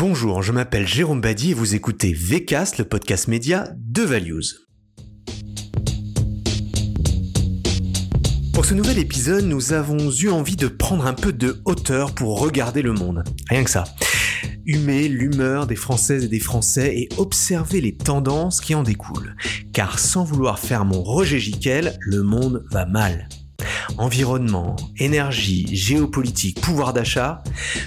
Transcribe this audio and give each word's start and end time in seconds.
Bonjour, 0.00 0.44
je 0.44 0.52
m'appelle 0.52 0.86
Jérôme 0.86 1.20
Badi 1.20 1.50
et 1.50 1.54
vous 1.54 1.74
écoutez 1.74 2.12
VCast, 2.12 2.78
le 2.78 2.84
podcast 2.84 3.26
média 3.26 3.68
de 3.76 4.02
Values. 4.02 4.44
Pour 8.54 8.64
ce 8.64 8.74
nouvel 8.74 9.00
épisode, 9.00 9.44
nous 9.44 9.72
avons 9.72 10.12
eu 10.12 10.28
envie 10.28 10.54
de 10.54 10.68
prendre 10.68 11.04
un 11.04 11.14
peu 11.14 11.32
de 11.32 11.60
hauteur 11.64 12.14
pour 12.14 12.38
regarder 12.38 12.80
le 12.80 12.92
monde. 12.92 13.24
Rien 13.48 13.64
que 13.64 13.70
ça. 13.70 13.86
Humer 14.66 15.08
l'humeur 15.08 15.66
des 15.66 15.74
Françaises 15.74 16.22
et 16.22 16.28
des 16.28 16.38
Français 16.38 16.96
et 16.96 17.08
observer 17.16 17.80
les 17.80 17.96
tendances 17.96 18.60
qui 18.60 18.76
en 18.76 18.84
découlent. 18.84 19.34
Car 19.72 19.98
sans 19.98 20.22
vouloir 20.22 20.60
faire 20.60 20.84
mon 20.84 21.02
Roger 21.02 21.40
Giquel, 21.40 21.98
le 22.02 22.22
monde 22.22 22.64
va 22.70 22.86
mal 22.86 23.28
environnement, 23.98 24.76
énergie, 24.98 25.66
géopolitique, 25.74 26.60
pouvoir 26.60 26.92
d'achat, 26.92 27.42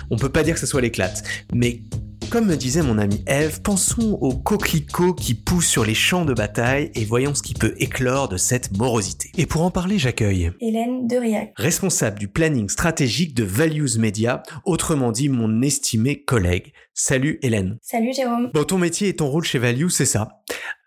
on 0.10 0.18
peut 0.18 0.30
pas 0.30 0.43
dire 0.43 0.55
que 0.55 0.60
ce 0.60 0.68
soit 0.68 0.82
l'éclate. 0.82 1.23
Mais 1.54 1.82
comme 2.30 2.46
me 2.46 2.55
disait 2.55 2.82
mon 2.82 2.98
ami 2.98 3.21
Eve, 3.28 3.61
pensons 3.61 4.18
aux 4.21 4.33
coquelicots 4.33 5.14
qui 5.14 5.33
poussent 5.33 5.68
sur 5.68 5.83
les 5.83 5.93
champs 5.93 6.24
de 6.24 6.33
bataille 6.33 6.89
et 6.96 7.04
voyons 7.04 7.36
ce 7.36 7.42
qui 7.42 7.54
peut 7.54 7.74
éclore 7.78 8.29
de 8.29 8.38
cette 8.38 8.78
morosité. 8.78 9.32
Et 9.38 9.46
pour 9.46 9.64
en 9.64 9.69
parler, 9.71 10.00
j'accueille 10.00 10.52
Hélène 10.61 11.07
Deriac, 11.07 11.52
responsable 11.57 12.19
du 12.19 12.30
planning 12.30 12.69
stratégique 12.69 13.33
de 13.33 13.43
Values 13.43 13.97
Media, 13.97 14.43
autrement 14.64 15.11
dit 15.11 15.28
mon 15.28 15.61
estimé 15.61 16.24
collègue. 16.24 16.71
Salut 16.93 17.38
Hélène. 17.41 17.78
Salut 17.82 18.14
Jérôme. 18.14 18.50
Bon, 18.54 18.64
ton 18.64 18.78
métier 18.78 19.10
et 19.10 19.16
ton 19.16 19.28
rôle 19.28 19.43
chez 19.43 19.60
Values, 19.60 19.89
c'est 19.89 20.05
ça. 20.05 20.41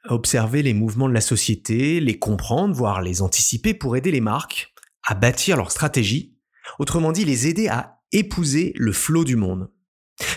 Observer 0.08 0.62
les 0.62 0.72
mouvements 0.74 1.08
de 1.08 1.14
la 1.14 1.20
société, 1.20 2.00
les 2.00 2.18
comprendre, 2.18 2.74
voire 2.74 3.02
les 3.02 3.20
anticiper 3.20 3.74
pour 3.74 3.96
aider 3.96 4.10
les 4.10 4.20
marques 4.22 4.73
à 5.06 5.14
bâtir 5.14 5.56
leur 5.56 5.70
stratégie, 5.70 6.36
autrement 6.78 7.12
dit 7.12 7.24
les 7.24 7.46
aider 7.46 7.68
à 7.68 8.00
épouser 8.12 8.72
le 8.76 8.92
flot 8.92 9.24
du 9.24 9.36
monde. 9.36 9.70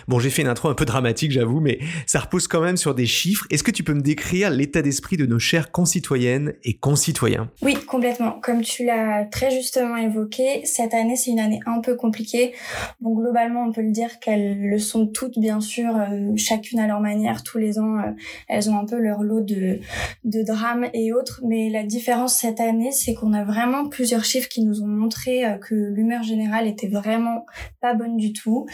Bon, 0.08 0.20
j'ai 0.20 0.30
fait 0.30 0.42
une 0.42 0.48
intro 0.48 0.70
un 0.70 0.74
peu 0.74 0.86
dramatique, 0.86 1.32
j'avoue, 1.32 1.60
mais 1.60 1.80
ça 2.06 2.20
repose 2.20 2.48
quand 2.48 2.62
même 2.62 2.78
sur 2.78 2.96
des 2.96 3.06
chiffres. 3.06 3.46
Est-ce 3.52 3.64
que 3.64 3.72
tu 3.72 3.84
peux 3.84 3.94
me 3.94 4.02
décrire 4.02 4.50
l'état 4.50 4.82
d'esprit 4.82 5.18
de 5.18 5.26
nos 5.26 5.38
chères 5.38 5.72
concitoyennes 5.72 6.54
et 6.64 6.78
concitoyens? 6.78 7.52
Oui, 7.62 7.76
complètement. 7.86 8.40
Comme 8.42 8.62
tu 8.62 8.86
l'as 8.86 9.26
très 9.26 9.52
justement 9.52 9.98
évoqué, 9.98 10.62
cette 10.66 10.94
année, 10.94 11.16
c'est 11.16 11.32
une 11.32 11.40
année 11.40 11.60
un 11.66 11.82
peu 11.82 11.96
compliquée. 11.96 12.54
Bon, 13.02 13.16
globalement, 13.16 13.66
on 13.68 13.72
peut 13.72 13.82
le 13.82 13.92
dire 13.92 14.20
qu'elles 14.20 14.62
le 14.62 14.80
sont 14.80 15.08
toutes, 15.08 15.38
bien 15.40 15.60
sûr, 15.60 15.96
euh, 15.96 16.36
chacune 16.38 16.80
à 16.80 16.88
leur 16.88 17.02
manière. 17.02 17.44
Tous 17.44 17.58
les 17.58 17.78
ans, 17.78 17.98
euh, 17.98 18.12
elles 18.48 18.70
ont 18.70 18.80
un 18.80 18.86
peu 18.86 18.98
leur 18.98 19.24
lot 19.24 19.42
de, 19.42 19.80
de 20.24 20.44
drames 20.44 20.88
et 20.94 21.12
autres. 21.12 21.42
Mais 21.46 21.70
la 21.70 21.84
différence 21.84 22.36
cette 22.36 22.62
année, 22.62 22.92
c'est 22.92 23.14
qu'on 23.14 23.34
a 23.34 23.44
vraiment 23.44 23.90
plusieurs 23.90 24.24
chiffres 24.24 24.48
qui 24.48 24.64
nous 24.64 24.82
ont 24.82 24.88
montré 24.88 25.46
euh, 25.46 25.58
que 25.58 25.76
l'humeur 25.76 26.24
générale 26.24 26.66
était 26.66 26.88
vraiment 26.88 27.46
pas 27.82 27.94
bonne 27.94 28.18
du 28.18 28.34
tout. 28.34 28.66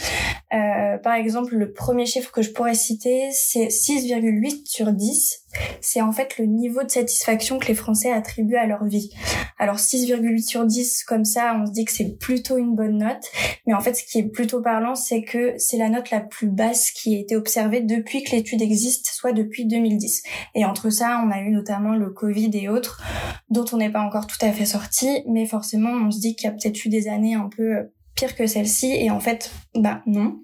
Par 1.02 1.14
exemple, 1.14 1.56
le 1.56 1.72
premier 1.72 2.06
chiffre 2.06 2.32
que 2.32 2.42
je 2.42 2.52
pourrais 2.52 2.76
citer, 2.76 3.30
c'est 3.32 3.68
6,8 3.68 4.66
sur 4.66 4.92
10. 4.92 5.44
C'est 5.82 6.02
en 6.02 6.12
fait 6.12 6.38
le 6.38 6.46
niveau 6.46 6.84
de 6.84 6.90
satisfaction 6.90 7.60
que 7.60 7.68
les 7.68 7.76
Français 7.76 8.12
attribuent 8.12 8.56
à 8.56 8.66
leur 8.66 8.86
vie. 8.86 9.12
Alors 9.58 9.78
6,8 9.78 10.44
sur 10.44 10.66
10, 10.66 11.04
comme 11.04 11.26
ça, 11.26 11.56
on 11.62 11.66
se 11.66 11.72
dit 11.72 11.86
que 11.86 11.92
c'est 11.92 12.18
plutôt 12.18 12.58
une 12.58 12.76
bonne 12.76 12.98
note. 12.98 13.24
Mais 13.66 13.74
en 13.74 13.80
fait, 13.80 13.94
ce 13.94 14.04
qui 14.04 14.20
est 14.20 14.28
plutôt 14.28 14.62
parlant, 14.62 14.96
c'est 14.96 15.22
que 15.24 15.54
c'est 15.58 15.78
la 15.78 15.90
note 15.90 16.10
la 16.12 16.22
plus 16.22 16.48
basse 16.48 16.92
qui 16.92 17.16
a 17.16 17.20
été 17.20 17.36
observée 17.36 17.82
depuis 17.82 18.24
que 18.24 18.32
l'étude 18.32 18.62
existe, 18.62 19.08
soit 19.08 19.32
depuis 19.32 19.66
2010. 19.66 20.24
Et 20.56 20.66
entre 20.66 20.90
ça, 20.90 21.24
on 21.26 21.32
a 21.32 21.40
eu 21.40 21.52
notamment 21.52 21.96
le 21.96 22.10
Covid 22.10 22.52
et 22.54 22.70
autres, 22.70 23.02
dont 23.50 23.66
on 23.72 23.78
n'est 23.78 23.92
pas 23.92 24.02
encore 24.02 24.28
tout 24.28 24.44
à 24.44 24.52
fait 24.52 24.66
sorti. 24.66 25.24
Mais 25.28 25.46
forcément, 25.46 25.92
on 25.92 26.12
se 26.12 26.20
dit 26.20 26.36
qu'il 26.36 26.50
y 26.50 26.52
a 26.52 26.54
peut-être 26.54 26.84
eu 26.86 26.90
des 26.90 27.08
années 27.08 27.36
un 27.36 27.50
peu 27.56 27.92
pire 28.16 28.36
que 28.36 28.48
celle-ci. 28.48 28.92
Et 28.92 29.10
en 29.10 29.20
fait, 29.20 29.52
bah 29.76 30.02
non. 30.06 30.40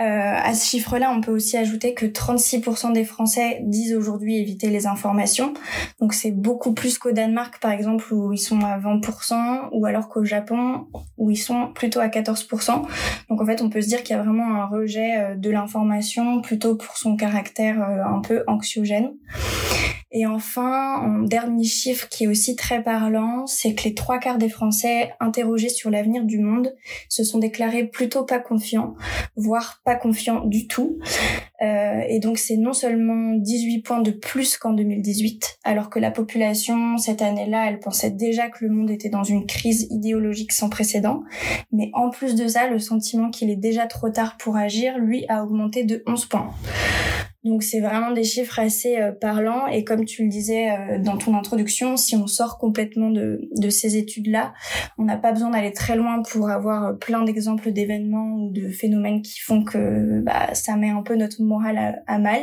Euh, 0.00 0.04
à 0.04 0.54
ce 0.54 0.66
chiffre-là, 0.66 1.12
on 1.14 1.20
peut 1.20 1.30
aussi 1.30 1.58
ajouter 1.58 1.92
que 1.92 2.06
36% 2.06 2.92
des 2.94 3.04
Français 3.04 3.58
disent 3.62 3.94
aujourd'hui 3.94 4.38
éviter 4.38 4.70
les 4.70 4.86
informations. 4.86 5.52
Donc 6.00 6.14
c'est 6.14 6.30
beaucoup 6.30 6.72
plus 6.72 6.96
qu'au 6.96 7.12
Danemark, 7.12 7.60
par 7.60 7.70
exemple, 7.70 8.12
où 8.14 8.32
ils 8.32 8.38
sont 8.38 8.60
à 8.60 8.78
20%, 8.78 9.68
ou 9.72 9.84
alors 9.84 10.08
qu'au 10.08 10.24
Japon, 10.24 10.86
où 11.18 11.30
ils 11.30 11.36
sont 11.36 11.68
plutôt 11.74 12.00
à 12.00 12.08
14%. 12.08 12.82
Donc 13.28 13.42
en 13.42 13.46
fait, 13.46 13.60
on 13.60 13.68
peut 13.68 13.82
se 13.82 13.88
dire 13.88 14.02
qu'il 14.02 14.16
y 14.16 14.18
a 14.18 14.22
vraiment 14.22 14.54
un 14.54 14.66
rejet 14.66 15.18
euh, 15.18 15.34
de 15.34 15.50
l'information 15.50 16.40
plutôt 16.40 16.76
pour 16.76 16.96
son 16.96 17.16
caractère 17.16 17.82
euh, 17.82 18.02
un 18.02 18.20
peu 18.20 18.42
anxiogène. 18.46 19.12
Et 20.12 20.26
enfin, 20.26 21.02
un 21.02 21.22
dernier 21.22 21.64
chiffre 21.64 22.08
qui 22.08 22.24
est 22.24 22.26
aussi 22.26 22.56
très 22.56 22.82
parlant, 22.82 23.46
c'est 23.46 23.74
que 23.74 23.84
les 23.84 23.94
trois 23.94 24.18
quarts 24.18 24.38
des 24.38 24.48
Français 24.48 25.12
interrogés 25.20 25.68
sur 25.68 25.88
l'avenir 25.88 26.24
du 26.24 26.40
monde 26.40 26.74
se 27.08 27.22
sont 27.22 27.38
déclarés 27.38 27.84
plutôt 27.84 28.24
pas 28.24 28.40
confiants, 28.40 28.94
voire 29.36 29.80
pas 29.84 29.94
confiants 29.94 30.44
du 30.44 30.66
tout. 30.66 30.98
Euh, 31.62 32.00
et 32.08 32.18
donc 32.18 32.38
c'est 32.38 32.56
non 32.56 32.72
seulement 32.72 33.34
18 33.34 33.82
points 33.82 34.00
de 34.00 34.10
plus 34.10 34.56
qu'en 34.56 34.72
2018, 34.72 35.58
alors 35.62 35.90
que 35.90 36.00
la 36.00 36.10
population 36.10 36.98
cette 36.98 37.22
année-là, 37.22 37.68
elle 37.68 37.78
pensait 37.78 38.10
déjà 38.10 38.48
que 38.48 38.64
le 38.64 38.70
monde 38.70 38.90
était 38.90 39.10
dans 39.10 39.24
une 39.24 39.46
crise 39.46 39.86
idéologique 39.90 40.52
sans 40.52 40.70
précédent, 40.70 41.22
mais 41.70 41.90
en 41.92 42.10
plus 42.10 42.34
de 42.34 42.48
ça, 42.48 42.68
le 42.68 42.78
sentiment 42.78 43.30
qu'il 43.30 43.50
est 43.50 43.56
déjà 43.56 43.86
trop 43.86 44.10
tard 44.10 44.36
pour 44.38 44.56
agir, 44.56 44.98
lui, 44.98 45.24
a 45.28 45.44
augmenté 45.44 45.84
de 45.84 46.02
11 46.06 46.26
points. 46.26 46.50
Donc 47.42 47.62
c'est 47.62 47.80
vraiment 47.80 48.12
des 48.12 48.24
chiffres 48.24 48.58
assez 48.58 48.98
euh, 48.98 49.12
parlants 49.12 49.66
et 49.66 49.82
comme 49.82 50.04
tu 50.04 50.24
le 50.24 50.28
disais 50.28 50.70
euh, 50.70 50.98
dans 50.98 51.16
ton 51.16 51.34
introduction, 51.34 51.96
si 51.96 52.14
on 52.14 52.26
sort 52.26 52.58
complètement 52.58 53.10
de, 53.10 53.48
de 53.56 53.70
ces 53.70 53.96
études-là, 53.96 54.52
on 54.98 55.04
n'a 55.04 55.16
pas 55.16 55.32
besoin 55.32 55.48
d'aller 55.48 55.72
très 55.72 55.96
loin 55.96 56.22
pour 56.22 56.50
avoir 56.50 56.84
euh, 56.84 56.92
plein 56.92 57.24
d'exemples 57.24 57.72
d'événements 57.72 58.36
ou 58.36 58.52
de 58.52 58.68
phénomènes 58.68 59.22
qui 59.22 59.40
font 59.40 59.64
que 59.64 60.20
bah, 60.20 60.52
ça 60.52 60.76
met 60.76 60.90
un 60.90 61.02
peu 61.02 61.16
notre 61.16 61.40
morale 61.42 62.02
à, 62.06 62.18
mal. 62.18 62.42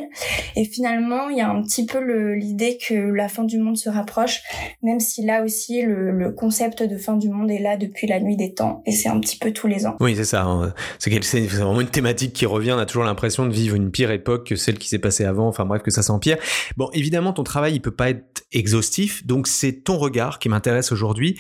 Et 0.56 0.66
finalement, 0.66 1.30
il 1.30 1.38
y 1.38 1.42
a 1.42 1.50
un 1.50 1.62
petit 1.62 1.86
peu 1.86 2.00
l'idée 2.34 2.80
que 2.80 2.96
la 2.96 3.28
fin 3.28 3.44
du 3.44 3.60
monde 3.60 3.78
se 3.78 3.90
rapproche, 3.90 4.42
même 4.82 5.00
si 5.00 5.24
là 5.24 5.44
aussi 5.44 5.84
le, 5.84 6.10
le, 6.10 6.32
concept 6.32 6.82
de 6.82 6.98
fin 6.98 7.18
du 7.18 7.30
monde 7.30 7.52
est 7.52 7.60
là 7.60 7.78
depuis 7.78 8.08
la 8.08 8.20
nuit 8.20 8.36
des 8.36 8.54
temps 8.54 8.82
et 8.86 8.92
c'est 8.92 9.10
un 9.10 9.20
petit 9.20 9.38
peu 9.38 9.52
tous 9.52 9.68
les 9.68 9.86
ans. 9.86 9.96
Oui, 10.00 10.16
c'est 10.16 10.26
ça. 10.26 10.44
Hein. 10.44 10.74
C'est 10.98 11.40
vraiment 11.42 11.82
une 11.82 11.90
thématique 11.90 12.34
qui 12.34 12.46
revient. 12.48 12.72
On 12.72 12.80
a 12.80 12.86
toujours 12.86 13.04
l'impression 13.04 13.46
de 13.46 13.54
vivre 13.54 13.76
une 13.76 13.92
pire 13.92 14.12
époque 14.12 14.48
que 14.48 14.56
celle 14.56 14.78
qui 14.80 14.87
s'est 14.88 15.00
passé 15.00 15.26
avant, 15.26 15.48
enfin 15.48 15.66
bref, 15.66 15.82
que 15.82 15.92
ça 15.92 16.02
s'empire. 16.02 16.38
Bon, 16.76 16.90
évidemment, 16.94 17.34
ton 17.34 17.44
travail, 17.44 17.74
il 17.74 17.82
peut 17.82 17.92
pas 17.92 18.10
être 18.10 18.44
exhaustif, 18.52 19.26
donc 19.26 19.48
c'est 19.48 19.84
ton 19.84 19.98
regard 19.98 20.40
qui 20.40 20.50
m'intéresse 20.50 20.92
aujourd'hui. 20.92 21.40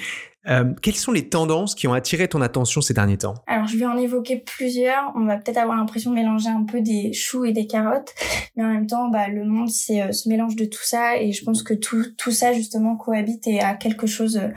Euh, 0.49 0.73
quelles 0.81 0.95
sont 0.95 1.11
les 1.11 1.27
tendances 1.27 1.75
qui 1.75 1.87
ont 1.87 1.93
attiré 1.93 2.27
ton 2.27 2.41
attention 2.41 2.81
ces 2.81 2.93
derniers 2.93 3.17
temps? 3.17 3.35
Alors, 3.47 3.67
je 3.67 3.77
vais 3.77 3.85
en 3.85 3.97
évoquer 3.97 4.37
plusieurs. 4.37 5.11
On 5.15 5.25
va 5.25 5.37
peut-être 5.37 5.57
avoir 5.57 5.77
l'impression 5.77 6.11
de 6.11 6.15
mélanger 6.15 6.49
un 6.49 6.63
peu 6.63 6.81
des 6.81 7.13
choux 7.13 7.45
et 7.45 7.51
des 7.51 7.67
carottes, 7.67 8.13
mais 8.55 8.63
en 8.63 8.69
même 8.69 8.87
temps, 8.87 9.09
bah, 9.09 9.27
le 9.27 9.43
monde, 9.43 9.69
c'est 9.69 10.01
euh, 10.01 10.11
ce 10.11 10.29
mélange 10.29 10.55
de 10.55 10.65
tout 10.65 10.83
ça, 10.83 11.17
et 11.17 11.31
je 11.31 11.43
pense 11.43 11.63
que 11.63 11.73
tout, 11.73 12.03
tout 12.17 12.31
ça, 12.31 12.53
justement, 12.53 12.95
cohabite 12.95 13.47
et 13.47 13.59
a 13.59 13.73
quelque 13.73 14.07
chose 14.07 14.37
euh, 14.37 14.49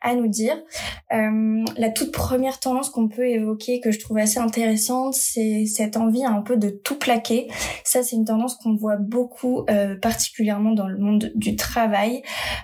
à 0.00 0.14
nous 0.14 0.28
dire. 0.28 0.56
La 1.76 1.90
toute 1.90 2.10
première 2.10 2.58
tendance 2.58 2.90
qu'on 2.90 3.06
peut 3.06 3.28
évoquer, 3.28 3.80
que 3.80 3.92
je 3.92 4.00
trouve 4.00 4.18
assez 4.18 4.40
intéressante, 4.40 5.14
c'est 5.14 5.64
cette 5.64 5.96
envie 5.96 6.24
un 6.24 6.42
peu 6.42 6.56
de 6.56 6.70
tout 6.70 6.98
plaquer. 6.98 7.46
Ça, 7.84 8.02
c'est 8.02 8.16
une 8.16 8.24
tendance 8.24 8.56
qu'on 8.56 8.74
voit 8.74 8.96
beaucoup, 8.96 9.64
particulièrement 10.02 10.72
dans 10.72 10.88
le 10.88 10.98
monde 10.98 11.30
du 11.36 11.54
travail. 11.54 12.22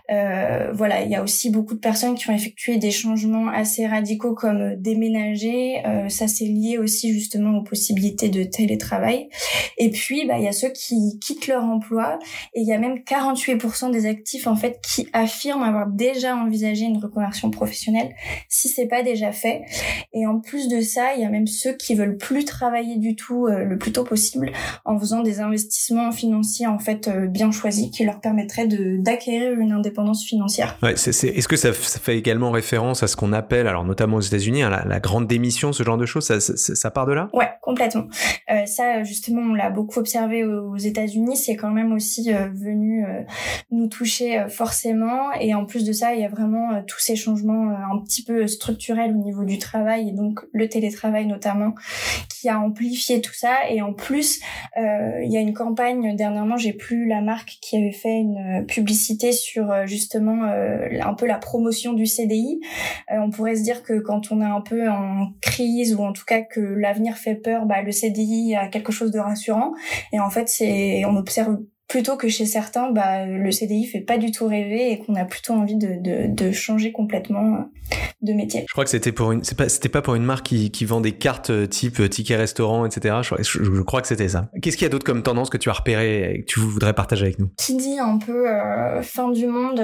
voilà, 0.08 1.02
il 1.02 1.10
y 1.10 1.14
a 1.14 1.22
aussi 1.22 1.50
beaucoup 1.50 1.74
de 1.74 1.78
personnes 1.78 2.16
qui 2.16 2.28
ont 2.28 2.34
effectué 2.34 2.69
des 2.78 2.90
changements 2.90 3.48
assez 3.48 3.86
radicaux 3.86 4.34
comme 4.34 4.60
euh, 4.60 4.76
déménager. 4.76 5.84
Euh, 5.86 6.08
ça, 6.08 6.28
c'est 6.28 6.44
lié 6.44 6.78
aussi 6.78 7.12
justement 7.12 7.58
aux 7.58 7.62
possibilités 7.62 8.28
de 8.28 8.44
télétravail. 8.44 9.28
Et 9.78 9.90
puis, 9.90 10.26
bah, 10.26 10.38
il 10.38 10.44
y 10.44 10.48
a 10.48 10.52
ceux 10.52 10.70
qui 10.70 11.18
quittent 11.20 11.46
leur 11.46 11.64
emploi 11.64 12.18
et 12.54 12.60
il 12.60 12.66
y 12.66 12.72
a 12.72 12.78
même 12.78 12.98
48% 12.98 13.90
des 13.90 14.06
actifs 14.06 14.46
en 14.46 14.56
fait 14.56 14.80
qui 14.82 15.08
affirment 15.12 15.62
avoir 15.62 15.88
déjà 15.88 16.36
envisagé 16.36 16.84
une 16.84 16.98
reconversion 16.98 17.50
professionnelle 17.50 18.10
si 18.48 18.68
c'est 18.68 18.86
pas 18.86 19.02
déjà 19.02 19.32
fait. 19.32 19.62
Et 20.12 20.26
en 20.26 20.40
plus 20.40 20.68
de 20.68 20.80
ça, 20.80 21.14
il 21.14 21.22
y 21.22 21.24
a 21.24 21.30
même 21.30 21.46
ceux 21.46 21.72
qui 21.72 21.94
veulent 21.94 22.16
plus 22.16 22.44
travailler 22.44 22.96
du 22.96 23.16
tout 23.16 23.46
euh, 23.46 23.64
le 23.64 23.78
plus 23.78 23.92
tôt 23.92 24.04
possible 24.04 24.52
en 24.84 24.98
faisant 24.98 25.22
des 25.22 25.40
investissements 25.40 26.12
financiers 26.12 26.66
en 26.66 26.78
fait 26.78 27.10
bien 27.28 27.50
choisis 27.50 27.90
qui 27.90 28.04
leur 28.04 28.20
permettraient 28.20 28.68
d'acquérir 28.98 29.58
une 29.58 29.72
indépendance 29.72 30.24
financière. 30.24 30.78
C'est, 30.96 31.28
est-ce 31.28 31.48
que 31.48 31.56
ça, 31.56 31.72
ça 31.72 31.98
fait 31.98 32.18
également 32.18 32.50
référence 32.60 33.02
à 33.02 33.06
ce 33.06 33.16
qu'on 33.16 33.32
appelle, 33.32 33.66
alors 33.66 33.84
notamment 33.84 34.18
aux 34.18 34.20
États-Unis, 34.20 34.62
hein, 34.62 34.84
la, 34.86 35.00
grande 35.00 35.26
démission, 35.26 35.72
ce 35.72 35.82
genre 35.82 35.96
de 35.96 36.04
choses, 36.04 36.26
ça, 36.26 36.90
part 36.90 37.06
de 37.06 37.12
là? 37.12 37.30
Ouais, 37.32 37.48
complètement. 37.62 38.06
Euh, 38.50 38.66
ça, 38.66 39.02
justement, 39.02 39.40
on 39.40 39.54
l'a 39.54 39.70
beaucoup 39.70 39.98
observé 39.98 40.44
aux, 40.44 40.76
États-Unis. 40.76 41.36
C'est 41.36 41.56
quand 41.56 41.70
même 41.70 41.92
aussi 41.92 42.32
euh, 42.32 42.48
venu 42.52 43.04
euh, 43.04 43.22
nous 43.70 43.88
toucher 43.88 44.44
forcément. 44.48 45.32
Et 45.40 45.54
en 45.54 45.64
plus 45.64 45.84
de 45.84 45.92
ça, 45.92 46.14
il 46.14 46.20
y 46.20 46.24
a 46.24 46.28
vraiment 46.28 46.82
tous 46.86 46.98
ces 46.98 47.16
changements 47.16 47.70
un 47.70 47.98
petit 48.04 48.22
peu 48.22 48.46
structurels 48.46 49.12
au 49.12 49.22
niveau 49.24 49.44
du 49.44 49.58
travail 49.58 50.10
et 50.10 50.12
donc 50.12 50.40
le 50.52 50.68
télétravail 50.68 51.26
notamment, 51.26 51.74
qui 52.28 52.48
a 52.50 52.60
amplifié 52.60 53.22
tout 53.22 53.32
ça. 53.32 53.68
Et 53.70 53.80
en 53.80 53.94
plus, 53.94 54.40
il 54.76 55.30
y 55.30 55.36
a 55.36 55.40
une 55.40 55.54
campagne 55.54 56.14
dernièrement, 56.16 56.56
j'ai 56.56 56.72
plus 56.72 57.06
la 57.06 57.20
marque 57.20 57.58
qui 57.62 57.76
avait 57.76 57.92
fait 57.92 58.18
une 58.18 58.64
publicité 58.66 59.32
sur 59.32 59.86
justement 59.86 60.44
un 60.44 61.14
peu 61.14 61.26
la 61.26 61.38
promotion 61.38 61.92
du 61.92 62.06
CDI. 62.06 62.49
On 63.08 63.30
pourrait 63.30 63.56
se 63.56 63.62
dire 63.62 63.82
que 63.82 64.00
quand 64.00 64.32
on 64.32 64.40
est 64.40 64.44
un 64.44 64.60
peu 64.60 64.88
en 64.88 65.32
crise 65.40 65.94
ou 65.94 66.02
en 66.02 66.12
tout 66.12 66.24
cas 66.26 66.42
que 66.42 66.60
l'avenir 66.60 67.16
fait 67.16 67.34
peur, 67.34 67.66
bah, 67.66 67.82
le 67.82 67.92
CDI 67.92 68.56
a 68.56 68.68
quelque 68.68 68.92
chose 68.92 69.10
de 69.10 69.18
rassurant. 69.18 69.72
Et 70.12 70.20
en 70.20 70.30
fait, 70.30 70.48
c'est 70.48 71.04
on 71.04 71.16
observe 71.16 71.58
plutôt 71.90 72.16
que 72.16 72.28
chez 72.28 72.46
certains, 72.46 72.92
bah, 72.92 73.26
le 73.26 73.50
CDI 73.50 73.84
fait 73.84 74.00
pas 74.00 74.16
du 74.16 74.30
tout 74.30 74.46
rêver 74.46 74.92
et 74.92 74.98
qu'on 75.00 75.16
a 75.16 75.24
plutôt 75.24 75.54
envie 75.54 75.74
de, 75.74 76.00
de, 76.00 76.32
de, 76.32 76.52
changer 76.52 76.92
complètement 76.92 77.54
euh, 77.56 77.96
de 78.22 78.32
métier. 78.32 78.64
Je 78.68 78.72
crois 78.72 78.84
que 78.84 78.90
c'était 78.90 79.10
pour 79.10 79.32
une, 79.32 79.42
c'est 79.42 79.58
pas, 79.58 79.68
c'était 79.68 79.88
pas 79.88 80.00
pour 80.00 80.14
une 80.14 80.22
marque 80.22 80.46
qui, 80.46 80.70
qui 80.70 80.84
vend 80.84 81.00
des 81.00 81.12
cartes 81.12 81.50
euh, 81.50 81.66
type 81.66 81.98
euh, 81.98 82.08
ticket 82.08 82.36
restaurant, 82.36 82.86
etc. 82.86 83.16
Je, 83.22 83.34
je, 83.42 83.82
crois 83.82 84.02
que 84.02 84.06
c'était 84.06 84.28
ça. 84.28 84.50
Qu'est-ce 84.62 84.76
qu'il 84.76 84.84
y 84.84 84.86
a 84.86 84.88
d'autre 84.88 85.04
comme 85.04 85.24
tendance 85.24 85.50
que 85.50 85.56
tu 85.56 85.68
as 85.68 85.72
repéré 85.72 86.32
et 86.32 86.40
que 86.42 86.46
tu 86.46 86.60
voudrais 86.60 86.94
partager 86.94 87.24
avec 87.24 87.40
nous? 87.40 87.50
Qui 87.58 87.76
dit 87.76 87.98
un 87.98 88.18
peu 88.18 88.46
fin 89.02 89.32
du 89.32 89.48
monde 89.48 89.82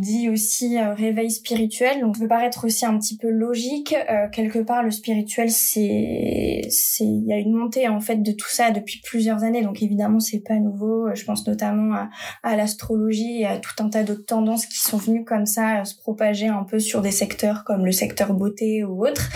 dit 0.00 0.30
aussi 0.30 0.78
réveil 0.78 1.30
spirituel. 1.30 2.00
Donc, 2.00 2.16
ça 2.16 2.22
peut 2.22 2.28
paraître 2.28 2.64
aussi 2.64 2.86
un 2.86 2.96
petit 2.98 3.18
peu 3.18 3.28
logique. 3.28 3.94
quelque 4.32 4.60
part, 4.60 4.82
le 4.82 4.90
spirituel, 4.90 5.50
c'est, 5.50 6.62
c'est, 6.70 7.04
il 7.04 7.26
y 7.26 7.32
a 7.32 7.36
une 7.36 7.52
montée 7.52 7.88
en 7.88 8.00
fait 8.00 8.22
de 8.22 8.32
tout 8.32 8.48
ça 8.48 8.70
depuis 8.70 9.02
plusieurs 9.04 9.42
années. 9.42 9.62
Donc, 9.62 9.82
évidemment, 9.82 10.20
c'est 10.20 10.40
pas 10.40 10.54
nouveau. 10.54 11.14
Je 11.14 11.24
pense 11.24 11.41
notamment 11.46 12.08
à, 12.42 12.56
l'astrologie 12.56 13.40
et 13.40 13.46
à 13.46 13.58
tout 13.58 13.72
un 13.80 13.88
tas 13.88 14.02
d'autres 14.02 14.26
tendances 14.26 14.66
qui 14.66 14.78
sont 14.78 14.98
venues 14.98 15.24
comme 15.24 15.46
ça 15.46 15.80
euh, 15.80 15.84
se 15.84 15.96
propager 15.96 16.48
un 16.48 16.64
peu 16.64 16.78
sur 16.78 17.02
des 17.02 17.10
secteurs 17.10 17.64
comme 17.64 17.84
le 17.84 17.92
secteur 17.92 18.34
beauté 18.34 18.84
ou 18.84 19.06
autre. 19.06 19.30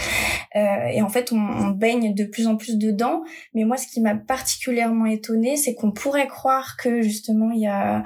Euh, 0.56 0.86
et 0.86 1.02
en 1.02 1.08
fait, 1.08 1.32
on, 1.32 1.68
baigne 1.70 2.14
de 2.14 2.24
plus 2.24 2.46
en 2.46 2.56
plus 2.56 2.78
dedans. 2.78 3.22
Mais 3.54 3.64
moi, 3.64 3.76
ce 3.76 3.86
qui 3.86 4.00
m'a 4.00 4.14
particulièrement 4.14 5.06
étonnée, 5.06 5.56
c'est 5.56 5.74
qu'on 5.74 5.90
pourrait 5.90 6.28
croire 6.28 6.76
que 6.76 7.02
justement, 7.02 7.50
il 7.50 7.60
y 7.60 7.66
a 7.66 8.02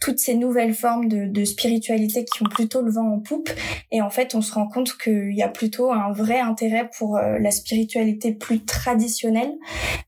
toutes 0.00 0.18
ces 0.18 0.34
nouvelles 0.34 0.74
formes 0.74 1.08
de, 1.08 1.26
de 1.26 1.44
spiritualité 1.44 2.24
qui 2.24 2.42
ont 2.42 2.48
plutôt 2.48 2.82
le 2.82 2.92
vent 2.92 3.12
en 3.12 3.18
poupe. 3.18 3.50
Et 3.90 4.00
en 4.02 4.10
fait, 4.10 4.34
on 4.34 4.42
se 4.42 4.52
rend 4.52 4.68
compte 4.68 4.96
qu'il 4.96 5.34
y 5.34 5.42
a 5.42 5.48
plutôt 5.48 5.92
un 5.92 6.12
vrai 6.12 6.38
intérêt 6.38 6.88
pour 6.96 7.16
euh, 7.16 7.38
la 7.38 7.50
spiritualité 7.50 8.32
plus 8.32 8.64
traditionnelle. 8.64 9.52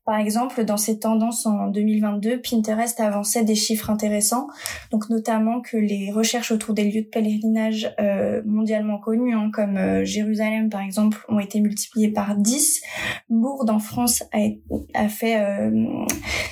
Par 0.05 0.17
exemple, 0.17 0.63
dans 0.63 0.77
ces 0.77 0.99
tendances 0.99 1.45
en 1.45 1.67
2022, 1.67 2.41
Pinterest 2.41 2.99
a 2.99 3.09
avançait 3.23 3.45
des 3.45 3.55
chiffres 3.55 3.89
intéressants, 3.89 4.47
donc 4.91 5.09
notamment 5.09 5.61
que 5.61 5.77
les 5.77 6.11
recherches 6.11 6.51
autour 6.51 6.73
des 6.73 6.83
lieux 6.83 7.03
de 7.03 7.07
pèlerinage 7.07 7.89
euh, 7.99 8.41
mondialement 8.45 8.97
connus, 8.97 9.33
hein, 9.33 9.49
comme 9.53 9.77
euh, 9.77 10.03
Jérusalem 10.03 10.69
par 10.69 10.81
exemple, 10.81 11.23
ont 11.29 11.39
été 11.39 11.61
multipliées 11.61 12.09
par 12.09 12.35
10. 12.35 12.81
Lourdes 13.29 13.69
en 13.69 13.79
France 13.79 14.23
a, 14.33 15.07
fait 15.07 15.39
euh, 15.39 15.87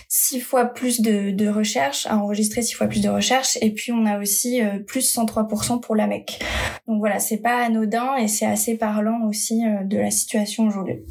six 0.08 0.40
fois 0.40 0.66
plus 0.66 1.02
de, 1.02 1.32
de, 1.32 1.50
recherches, 1.50 2.08
a 2.08 2.18
enregistré 2.18 2.62
six 2.62 2.74
fois 2.74 2.88
plus 2.88 3.02
de 3.02 3.10
recherches, 3.10 3.58
et 3.62 3.72
puis 3.72 3.92
on 3.92 4.06
a 4.06 4.20
aussi 4.20 4.62
plus 4.88 5.14
103% 5.14 5.82
pour 5.82 5.96
la 5.98 6.08
Mecque. 6.08 6.40
Donc 6.88 7.00
voilà, 7.00 7.20
c'est 7.20 7.42
pas 7.42 7.66
anodin 7.66 8.16
et 8.16 8.30
c'est 8.30 8.46
assez 8.46 8.78
parlant 8.78 9.28
aussi 9.28 9.62
de 9.86 9.98
la 9.98 10.10
situation 10.10 10.66
aujourd'hui. 10.68 11.02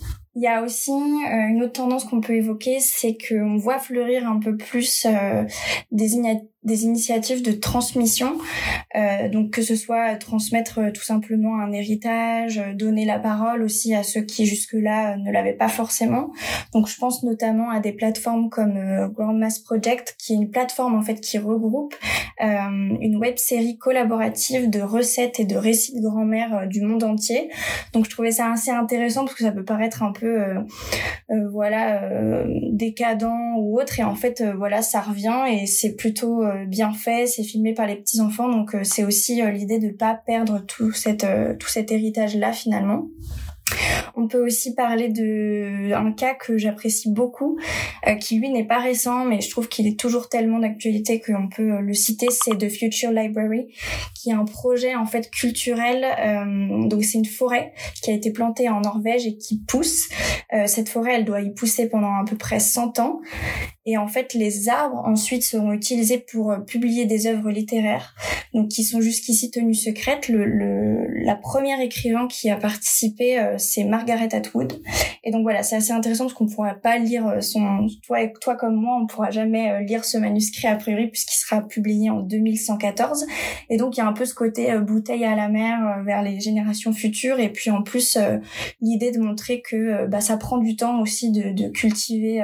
Il 0.40 0.44
y 0.44 0.46
a 0.46 0.62
aussi 0.62 0.90
euh, 0.90 1.48
une 1.48 1.62
autre 1.62 1.74
tendance 1.74 2.04
qu'on 2.04 2.22
peut 2.22 2.32
évoquer, 2.32 2.80
c'est 2.80 3.14
qu'on 3.14 3.58
voit 3.58 3.78
fleurir 3.78 4.26
un 4.26 4.38
peu 4.38 4.56
plus 4.56 5.04
euh, 5.04 5.44
des, 5.92 6.14
des 6.62 6.84
initiatives 6.84 7.42
de 7.42 7.52
transmission, 7.52 8.36
euh, 8.94 9.30
donc 9.30 9.50
que 9.50 9.62
ce 9.62 9.74
soit 9.74 10.16
transmettre 10.16 10.78
euh, 10.78 10.90
tout 10.92 11.02
simplement 11.02 11.58
un 11.58 11.72
héritage, 11.72 12.58
euh, 12.58 12.74
donner 12.74 13.06
la 13.06 13.18
parole 13.18 13.62
aussi 13.62 13.94
à 13.94 14.02
ceux 14.02 14.20
qui 14.20 14.44
jusque-là 14.44 15.16
ne 15.16 15.32
l'avaient 15.32 15.54
pas 15.54 15.68
forcément. 15.68 16.32
Donc 16.74 16.86
je 16.86 16.96
pense 16.98 17.22
notamment 17.22 17.70
à 17.70 17.80
des 17.80 17.92
plateformes 17.92 18.50
comme 18.50 18.78
Grand 19.14 19.32
Mass 19.32 19.58
Project, 19.58 20.16
qui 20.18 20.34
est 20.34 20.36
une 20.36 20.50
plateforme 20.50 20.94
en 20.94 21.02
fait 21.02 21.20
qui 21.20 21.38
regroupe 21.38 21.94
une 22.42 23.16
web 23.16 23.36
série 23.36 23.76
collaborative 23.76 24.70
de 24.70 24.80
recettes 24.80 25.40
et 25.40 25.44
de 25.44 25.56
récits 25.56 25.94
de 25.94 26.00
grand-mère 26.00 26.66
du 26.66 26.80
monde 26.80 27.04
entier. 27.04 27.50
Donc 27.92 28.06
je 28.06 28.10
trouvais 28.10 28.30
ça 28.30 28.50
assez 28.50 28.70
intéressant 28.70 29.24
parce 29.24 29.34
que 29.34 29.44
ça 29.44 29.52
peut 29.52 29.64
paraître 29.64 30.02
un 30.02 30.12
peu 30.12 30.54
voilà 31.50 32.00
décadent 32.70 33.56
ou 33.58 33.78
autre, 33.78 34.00
et 34.00 34.04
en 34.04 34.14
fait 34.14 34.42
voilà 34.56 34.80
ça 34.82 35.00
revient 35.00 35.44
et 35.50 35.66
c'est 35.66 35.94
plutôt 35.94 36.42
euh, 36.49 36.49
bien 36.66 36.92
fait, 36.92 37.26
c'est 37.26 37.42
filmé 37.42 37.74
par 37.74 37.86
les 37.86 37.96
petits 37.96 38.20
enfants, 38.20 38.48
donc 38.48 38.74
euh, 38.74 38.84
c'est 38.84 39.04
aussi 39.04 39.42
euh, 39.42 39.50
l'idée 39.50 39.78
de 39.78 39.90
pas 39.90 40.14
perdre 40.14 40.60
tout, 40.66 40.92
cette, 40.92 41.26
tout 41.58 41.68
cet 41.68 41.92
héritage 41.92 42.36
là 42.36 42.52
finalement. 42.52 43.08
On 44.16 44.28
peut 44.28 44.44
aussi 44.44 44.74
parler 44.74 45.08
de 45.08 45.92
un 45.92 46.12
cas 46.12 46.34
que 46.34 46.58
j'apprécie 46.58 47.10
beaucoup, 47.10 47.58
euh, 48.06 48.14
qui 48.14 48.38
lui 48.38 48.50
n'est 48.50 48.66
pas 48.66 48.78
récent, 48.78 49.24
mais 49.24 49.40
je 49.40 49.50
trouve 49.50 49.68
qu'il 49.68 49.86
est 49.86 49.98
toujours 49.98 50.28
tellement 50.28 50.58
d'actualité 50.58 51.20
qu'on 51.20 51.48
peut 51.48 51.72
euh, 51.72 51.80
le 51.80 51.94
citer. 51.94 52.26
C'est 52.30 52.56
The 52.56 52.68
Future 52.68 53.12
Library, 53.12 53.68
qui 54.14 54.30
est 54.30 54.34
un 54.34 54.44
projet 54.44 54.94
en 54.94 55.06
fait 55.06 55.30
culturel. 55.30 56.04
Euh, 56.04 56.88
donc 56.88 57.04
c'est 57.04 57.18
une 57.18 57.24
forêt 57.24 57.72
qui 58.02 58.10
a 58.10 58.14
été 58.14 58.30
plantée 58.30 58.68
en 58.68 58.80
Norvège 58.80 59.26
et 59.26 59.36
qui 59.36 59.60
pousse. 59.60 60.08
cette 60.66 60.88
forêt, 60.88 61.14
elle 61.14 61.24
doit 61.24 61.42
y 61.42 61.50
pousser 61.54 61.88
pendant 61.88 62.14
à 62.14 62.24
peu 62.28 62.36
près 62.36 62.58
100 62.58 62.98
ans. 62.98 63.20
Et 63.86 63.96
en 63.96 64.08
fait, 64.08 64.34
les 64.34 64.68
arbres 64.68 65.02
ensuite 65.06 65.42
seront 65.42 65.72
utilisés 65.72 66.18
pour 66.18 66.54
publier 66.66 67.06
des 67.06 67.26
œuvres 67.26 67.50
littéraires, 67.50 68.14
donc 68.52 68.68
qui 68.68 68.84
sont 68.84 69.00
jusqu'ici 69.00 69.50
tenues 69.50 69.74
secrètes. 69.74 70.28
Le, 70.28 71.06
la 71.24 71.34
première 71.34 71.80
écrivain 71.80 72.26
qui 72.28 72.50
a 72.50 72.56
participé 72.56 73.38
c'est 73.60 73.84
Margaret 73.84 74.34
Atwood. 74.34 74.80
Et 75.22 75.30
donc 75.32 75.42
voilà, 75.42 75.62
c'est 75.62 75.76
assez 75.76 75.92
intéressant 75.92 76.24
parce 76.24 76.34
qu'on 76.34 76.46
ne 76.46 76.50
pourra 76.50 76.74
pas 76.74 76.96
lire 76.98 77.26
euh, 77.26 77.40
son, 77.40 77.88
toi, 78.06 78.18
toi 78.40 78.56
comme 78.56 78.74
moi, 78.74 78.96
on 78.96 79.02
ne 79.02 79.06
pourra 79.06 79.30
jamais 79.30 79.70
euh, 79.70 79.80
lire 79.80 80.04
ce 80.04 80.16
manuscrit 80.16 80.66
a 80.66 80.76
priori 80.76 81.08
puisqu'il 81.08 81.36
sera 81.36 81.60
publié 81.60 82.08
en 82.08 82.20
2114. 82.20 83.26
Et 83.68 83.76
donc 83.76 83.96
il 83.96 84.00
y 84.00 84.02
a 84.02 84.06
un 84.06 84.14
peu 84.14 84.24
ce 84.24 84.34
côté 84.34 84.72
euh, 84.72 84.80
bouteille 84.80 85.24
à 85.24 85.36
la 85.36 85.48
mer 85.48 86.02
vers 86.04 86.22
les 86.22 86.40
générations 86.40 86.92
futures 86.92 87.38
et 87.38 87.50
puis 87.50 87.70
en 87.70 87.82
plus 87.82 88.16
l'idée 88.80 89.10
de 89.10 89.18
montrer 89.18 89.60
que 89.60 90.06
bah, 90.06 90.20
ça 90.20 90.36
prend 90.36 90.58
du 90.58 90.76
temps 90.76 91.00
aussi 91.00 91.30
de, 91.30 91.68
cultiver 91.68 92.42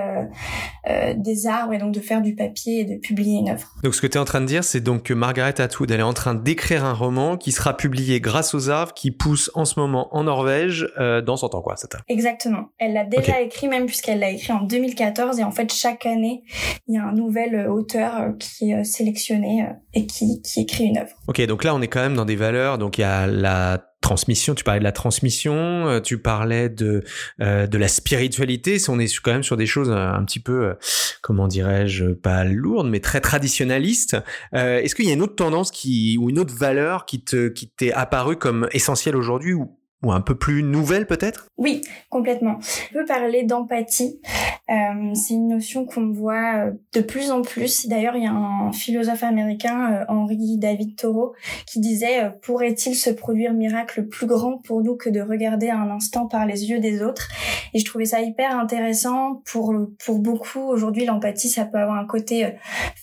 des 1.16 1.46
arbres 1.46 1.72
et 1.72 1.78
donc 1.78 1.92
de 1.92 2.00
faire 2.00 2.22
du 2.22 2.34
papier 2.34 2.80
et 2.80 2.84
de 2.84 2.96
publier 2.96 3.38
une 3.38 3.50
œuvre. 3.50 3.74
Donc 3.82 3.94
ce 3.94 4.00
que 4.00 4.06
tu 4.06 4.18
es 4.18 4.20
en 4.20 4.24
train 4.24 4.40
de 4.40 4.46
dire, 4.46 4.64
c'est 4.64 4.80
donc 4.80 5.04
que 5.04 5.14
Margaret 5.14 5.60
Atwood, 5.60 5.90
elle 5.90 6.00
est 6.00 6.04
en 6.04 6.12
train 6.12 6.34
d'écrire 6.34 6.84
un 6.84 6.92
roman 6.92 7.36
qui 7.36 7.52
sera 7.52 7.76
publié 7.76 8.20
grâce 8.20 8.54
aux 8.54 8.70
arbres 8.70 8.92
qui 8.94 9.10
poussent 9.10 9.50
en 9.54 9.64
ce 9.64 9.78
moment 9.80 10.14
en 10.14 10.24
Norvège 10.24 10.88
dans 11.20 11.36
son 11.36 11.48
temps, 11.48 11.62
quoi, 11.62 11.74
c'est 11.76 11.92
ça 11.92 11.98
Exactement. 12.08 12.70
Elle 12.78 12.94
l'a 12.94 13.04
déjà 13.04 13.40
écrit 13.40 13.68
même 13.68 13.86
puisqu'elle 13.86 14.20
l'a 14.20 14.30
écrit 14.30 14.52
en 14.52 14.62
2014 14.62 15.38
et 15.38 15.44
en 15.44 15.50
fait 15.50 15.72
chaque 15.72 16.06
année 16.06 16.42
il 16.86 16.94
y 16.94 16.98
a 16.98 17.04
un 17.04 17.12
nouvel 17.12 17.54
euh, 17.54 17.70
auteur 17.70 18.20
euh, 18.20 18.32
qui 18.38 18.70
est 18.70 18.84
sélectionné 18.84 19.66
et 19.94 20.06
qui, 20.06 20.40
qui 20.42 20.60
écrit 20.60 20.84
une 20.84 20.98
œuvre. 20.98 21.16
Ok, 21.28 21.40
donc 21.46 21.64
là 21.64 21.74
on 21.74 21.82
est 21.82 21.88
quand 21.88 22.00
même 22.00 22.14
dans 22.14 22.24
des 22.24 22.36
valeurs. 22.36 22.78
Donc 22.78 22.98
il 22.98 23.02
y 23.02 23.04
a 23.04 23.26
la 23.26 23.82
transmission, 24.00 24.54
tu 24.54 24.62
parlais 24.62 24.78
de 24.78 24.84
la 24.84 24.92
transmission, 24.92 26.00
tu 26.04 26.18
parlais 26.18 26.68
de 26.68 27.02
de 27.40 27.78
la 27.78 27.88
spiritualité, 27.88 28.76
on 28.88 29.00
est 29.00 29.12
quand 29.18 29.32
même 29.32 29.42
sur 29.42 29.56
des 29.56 29.66
choses 29.66 29.90
un 29.90 30.22
petit 30.24 30.38
peu, 30.38 30.76
comment 31.22 31.48
dirais-je, 31.48 32.12
pas 32.12 32.44
lourdes, 32.44 32.88
mais 32.88 33.00
très 33.00 33.20
traditionnalistes. 33.20 34.16
Est-ce 34.52 34.94
qu'il 34.94 35.06
y 35.06 35.10
a 35.10 35.14
une 35.14 35.22
autre 35.22 35.34
tendance 35.34 35.72
qui 35.72 36.18
ou 36.20 36.30
une 36.30 36.38
autre 36.38 36.54
valeur 36.54 37.04
qui 37.04 37.24
te 37.24 37.48
qui 37.48 37.68
t'est 37.68 37.92
apparue 37.92 38.36
comme 38.36 38.68
essentielle 38.72 39.16
aujourd'hui 39.16 39.54
ou 39.54 39.76
ou 40.02 40.12
un 40.12 40.20
peu 40.20 40.34
plus 40.34 40.62
nouvelle 40.62 41.06
peut-être? 41.06 41.46
Oui, 41.56 41.80
complètement. 42.10 42.58
On 42.90 42.94
peut 42.94 43.04
parler 43.06 43.44
d'empathie. 43.44 44.20
Euh, 44.68 45.14
c'est 45.14 45.34
une 45.34 45.46
notion 45.46 45.86
qu'on 45.86 46.10
voit 46.10 46.66
euh, 46.66 46.72
de 46.92 47.00
plus 47.00 47.30
en 47.30 47.42
plus. 47.42 47.86
D'ailleurs, 47.86 48.16
il 48.16 48.24
y 48.24 48.26
a 48.26 48.32
un 48.32 48.72
philosophe 48.72 49.22
américain, 49.22 49.92
euh, 49.92 50.04
Henri 50.08 50.58
David 50.58 50.96
Thoreau, 50.96 51.34
qui 51.66 51.80
disait 51.80 52.30
Pourrait-il 52.42 52.96
se 52.96 53.10
produire 53.10 53.52
miracle 53.52 54.08
plus 54.08 54.26
grand 54.26 54.58
pour 54.58 54.82
nous 54.82 54.96
que 54.96 55.08
de 55.08 55.20
regarder 55.20 55.70
un 55.70 55.88
instant 55.90 56.26
par 56.26 56.46
les 56.46 56.68
yeux 56.68 56.80
des 56.80 57.02
autres? 57.02 57.28
Et 57.74 57.78
je 57.78 57.84
trouvais 57.84 58.06
ça 58.06 58.20
hyper 58.20 58.58
intéressant 58.58 59.42
pour 59.44 59.74
pour 60.04 60.18
beaucoup. 60.18 60.60
Aujourd'hui, 60.60 61.04
l'empathie, 61.04 61.48
ça 61.48 61.64
peut 61.64 61.78
avoir 61.78 61.98
un 61.98 62.06
côté 62.06 62.54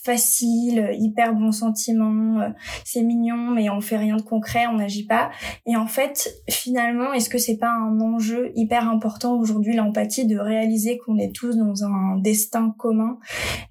facile, 0.03 0.91
hyper 0.99 1.33
bon 1.33 1.51
sentiment. 1.51 2.51
c'est 2.83 3.03
mignon, 3.03 3.51
mais 3.51 3.69
on 3.69 3.81
fait 3.81 3.97
rien 3.97 4.17
de 4.17 4.21
concret, 4.21 4.67
on 4.67 4.77
n'agit 4.77 5.05
pas. 5.05 5.31
Et 5.65 5.75
en 5.75 5.87
fait, 5.87 6.33
finalement 6.49 6.92
est-ce 7.13 7.29
que 7.29 7.37
c'est 7.37 7.57
pas 7.57 7.71
un 7.71 7.99
enjeu 7.99 8.51
hyper 8.55 8.89
important 8.89 9.37
aujourd'hui, 9.37 9.75
l'empathie, 9.75 10.25
de 10.25 10.37
réaliser 10.37 10.97
qu'on 10.97 11.17
est 11.17 11.33
tous 11.33 11.55
dans 11.57 11.83
un 11.83 12.17
destin 12.17 12.73
commun, 12.77 13.17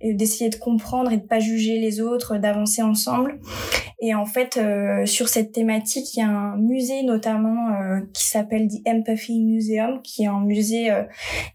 et 0.01 0.15
d'essayer 0.15 0.51
de 0.51 0.57
comprendre 0.57 1.13
et 1.13 1.17
de 1.17 1.27
pas 1.27 1.41
juger 1.41 1.79
les 1.79 2.01
autres, 2.01 2.39
d'avancer 2.39 2.83
ensemble? 2.83 3.39
Et 4.05 4.17
en 4.17 4.27
fait, 4.27 4.57
euh, 4.57 5.07
sur 5.07 5.29
cette 5.29 5.53
thématique, 5.53 6.17
il 6.17 6.19
y 6.19 6.23
a 6.25 6.29
un 6.29 6.57
musée 6.57 7.05
notamment 7.05 7.69
euh, 7.69 8.01
qui 8.13 8.27
s'appelle 8.27 8.67
The 8.67 8.89
Empathy 8.89 9.41
Museum, 9.41 10.03
qui 10.03 10.25
est 10.25 10.27
un 10.27 10.41
musée 10.41 10.91
euh, 10.91 11.05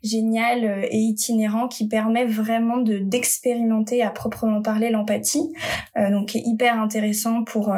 génial 0.02 0.86
et 0.90 0.98
itinérant 0.98 1.68
qui 1.68 1.90
permet 1.90 2.26
vraiment 2.26 2.78
de 2.78 3.00
d'expérimenter 3.00 4.02
à 4.02 4.12
proprement 4.12 4.62
parler 4.62 4.90
l'empathie, 4.92 5.52
donc 5.98 6.30
qui 6.30 6.38
est 6.38 6.44
hyper 6.46 6.80
intéressant 6.80 7.44
pour 7.44 7.74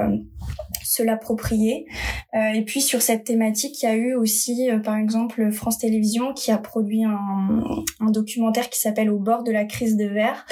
se 0.89 1.03
l'approprier. 1.03 1.85
Euh, 2.33 2.53
et 2.53 2.63
puis 2.63 2.81
sur 2.81 3.01
cette 3.01 3.23
thématique, 3.23 3.81
il 3.81 3.85
y 3.85 3.89
a 3.89 3.95
eu 3.95 4.15
aussi, 4.15 4.69
euh, 4.69 4.79
par 4.79 4.95
exemple, 4.97 5.51
France 5.51 5.77
Télévisions 5.77 6.33
qui 6.33 6.51
a 6.51 6.57
produit 6.57 7.03
un, 7.03 8.09
documentaire 8.09 8.69
qui 8.69 8.79
s'appelle 8.79 9.09
Au 9.09 9.19
bord 9.19 9.43
de 9.43 9.51
la 9.51 9.65
crise 9.65 9.95
de 9.95 10.05
verre, 10.05 10.45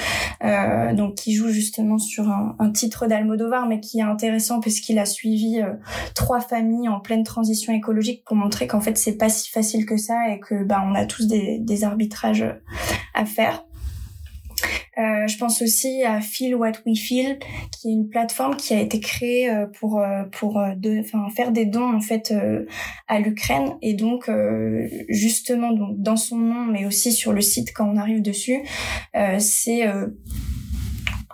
euh, 0.44 0.94
donc 0.94 1.16
qui 1.16 1.34
joue 1.34 1.48
justement 1.48 1.98
sur 1.98 2.28
un, 2.28 2.70
titre 2.72 3.06
d'Almodovar, 3.06 3.66
mais 3.66 3.80
qui 3.80 3.98
est 3.98 4.02
intéressant 4.02 4.60
parce 4.60 4.78
qu'il 4.80 4.98
a 4.98 5.06
suivi 5.06 5.60
euh, 5.60 5.72
trois 6.14 6.40
familles 6.40 6.88
en 6.88 7.00
pleine 7.00 7.24
transition 7.24 7.72
écologique 7.72 8.22
pour 8.24 8.36
montrer 8.36 8.66
qu'en 8.66 8.80
fait 8.80 8.96
c'est 8.96 9.16
pas 9.16 9.28
si 9.28 9.50
facile 9.50 9.86
que 9.86 9.96
ça 9.96 10.28
et 10.30 10.38
que 10.38 10.62
bah 10.62 10.84
on 10.86 10.94
a 10.94 11.06
tous 11.06 11.26
des 11.26 11.84
arbitrages 11.84 12.44
à 13.14 13.24
faire. 13.24 13.64
Euh, 14.98 15.26
je 15.28 15.38
pense 15.38 15.62
aussi 15.62 16.02
à 16.02 16.20
Feel 16.20 16.54
What 16.56 16.72
We 16.84 16.98
Feel, 16.98 17.38
qui 17.70 17.88
est 17.88 17.92
une 17.92 18.08
plateforme 18.08 18.56
qui 18.56 18.74
a 18.74 18.80
été 18.80 18.98
créée 18.98 19.48
euh, 19.48 19.66
pour 19.66 20.00
euh, 20.00 20.24
pour 20.32 20.60
de, 20.76 21.00
enfin 21.00 21.28
faire 21.34 21.52
des 21.52 21.66
dons 21.66 21.94
en 21.94 22.00
fait 22.00 22.34
à 23.06 23.20
l'Ukraine. 23.20 23.76
Et 23.82 23.94
donc 23.94 24.30
justement 25.08 25.72
donc 25.72 26.00
dans 26.00 26.16
son 26.16 26.38
nom, 26.38 26.64
mais 26.64 26.86
aussi 26.86 27.12
sur 27.12 27.32
le 27.32 27.40
site 27.40 27.72
quand 27.74 27.88
on 27.88 27.96
arrive 27.96 28.22
dessus, 28.22 28.62
c'est 29.38 29.86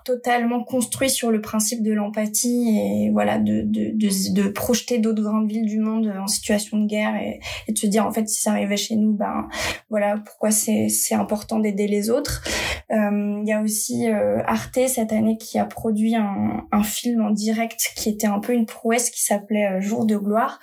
totalement 0.04 0.62
construit 0.62 1.08
sur 1.08 1.30
le 1.30 1.40
principe 1.40 1.82
de 1.82 1.92
l'empathie 1.92 2.78
et 2.78 3.10
voilà 3.10 3.38
de, 3.38 3.62
de, 3.62 3.90
de, 3.94 4.32
de 4.34 4.48
projeter 4.48 4.98
d'autres 4.98 5.22
grandes 5.22 5.48
villes 5.48 5.66
du 5.66 5.78
monde 5.78 6.12
en 6.20 6.26
situation 6.26 6.78
de 6.78 6.86
guerre 6.86 7.16
et, 7.16 7.40
et, 7.66 7.72
de 7.72 7.78
se 7.78 7.86
dire 7.86 8.06
en 8.06 8.12
fait 8.12 8.28
si 8.28 8.42
ça 8.42 8.50
arrivait 8.50 8.76
chez 8.76 8.96
nous 8.96 9.12
ben 9.12 9.48
voilà 9.88 10.18
pourquoi 10.18 10.50
c'est 10.50 10.88
c'est 10.88 11.14
important 11.14 11.58
d'aider 11.58 11.86
les 11.86 12.10
autres. 12.10 12.44
Euh, 12.90 13.40
il 13.42 13.48
y 13.48 13.52
a 13.52 13.62
aussi 13.62 14.08
euh, 14.10 14.42
Arte 14.46 14.78
cette 14.86 15.12
année 15.12 15.38
qui 15.38 15.58
a 15.58 15.64
produit 15.64 16.16
un, 16.16 16.66
un, 16.70 16.82
film 16.82 17.22
en 17.22 17.30
direct 17.30 17.92
qui 17.96 18.10
était 18.10 18.26
un 18.26 18.40
peu 18.40 18.52
une 18.52 18.66
prouesse 18.66 19.08
qui 19.08 19.22
s'appelait 19.22 19.78
euh, 19.78 19.80
Jour 19.80 20.04
de 20.04 20.16
gloire. 20.16 20.60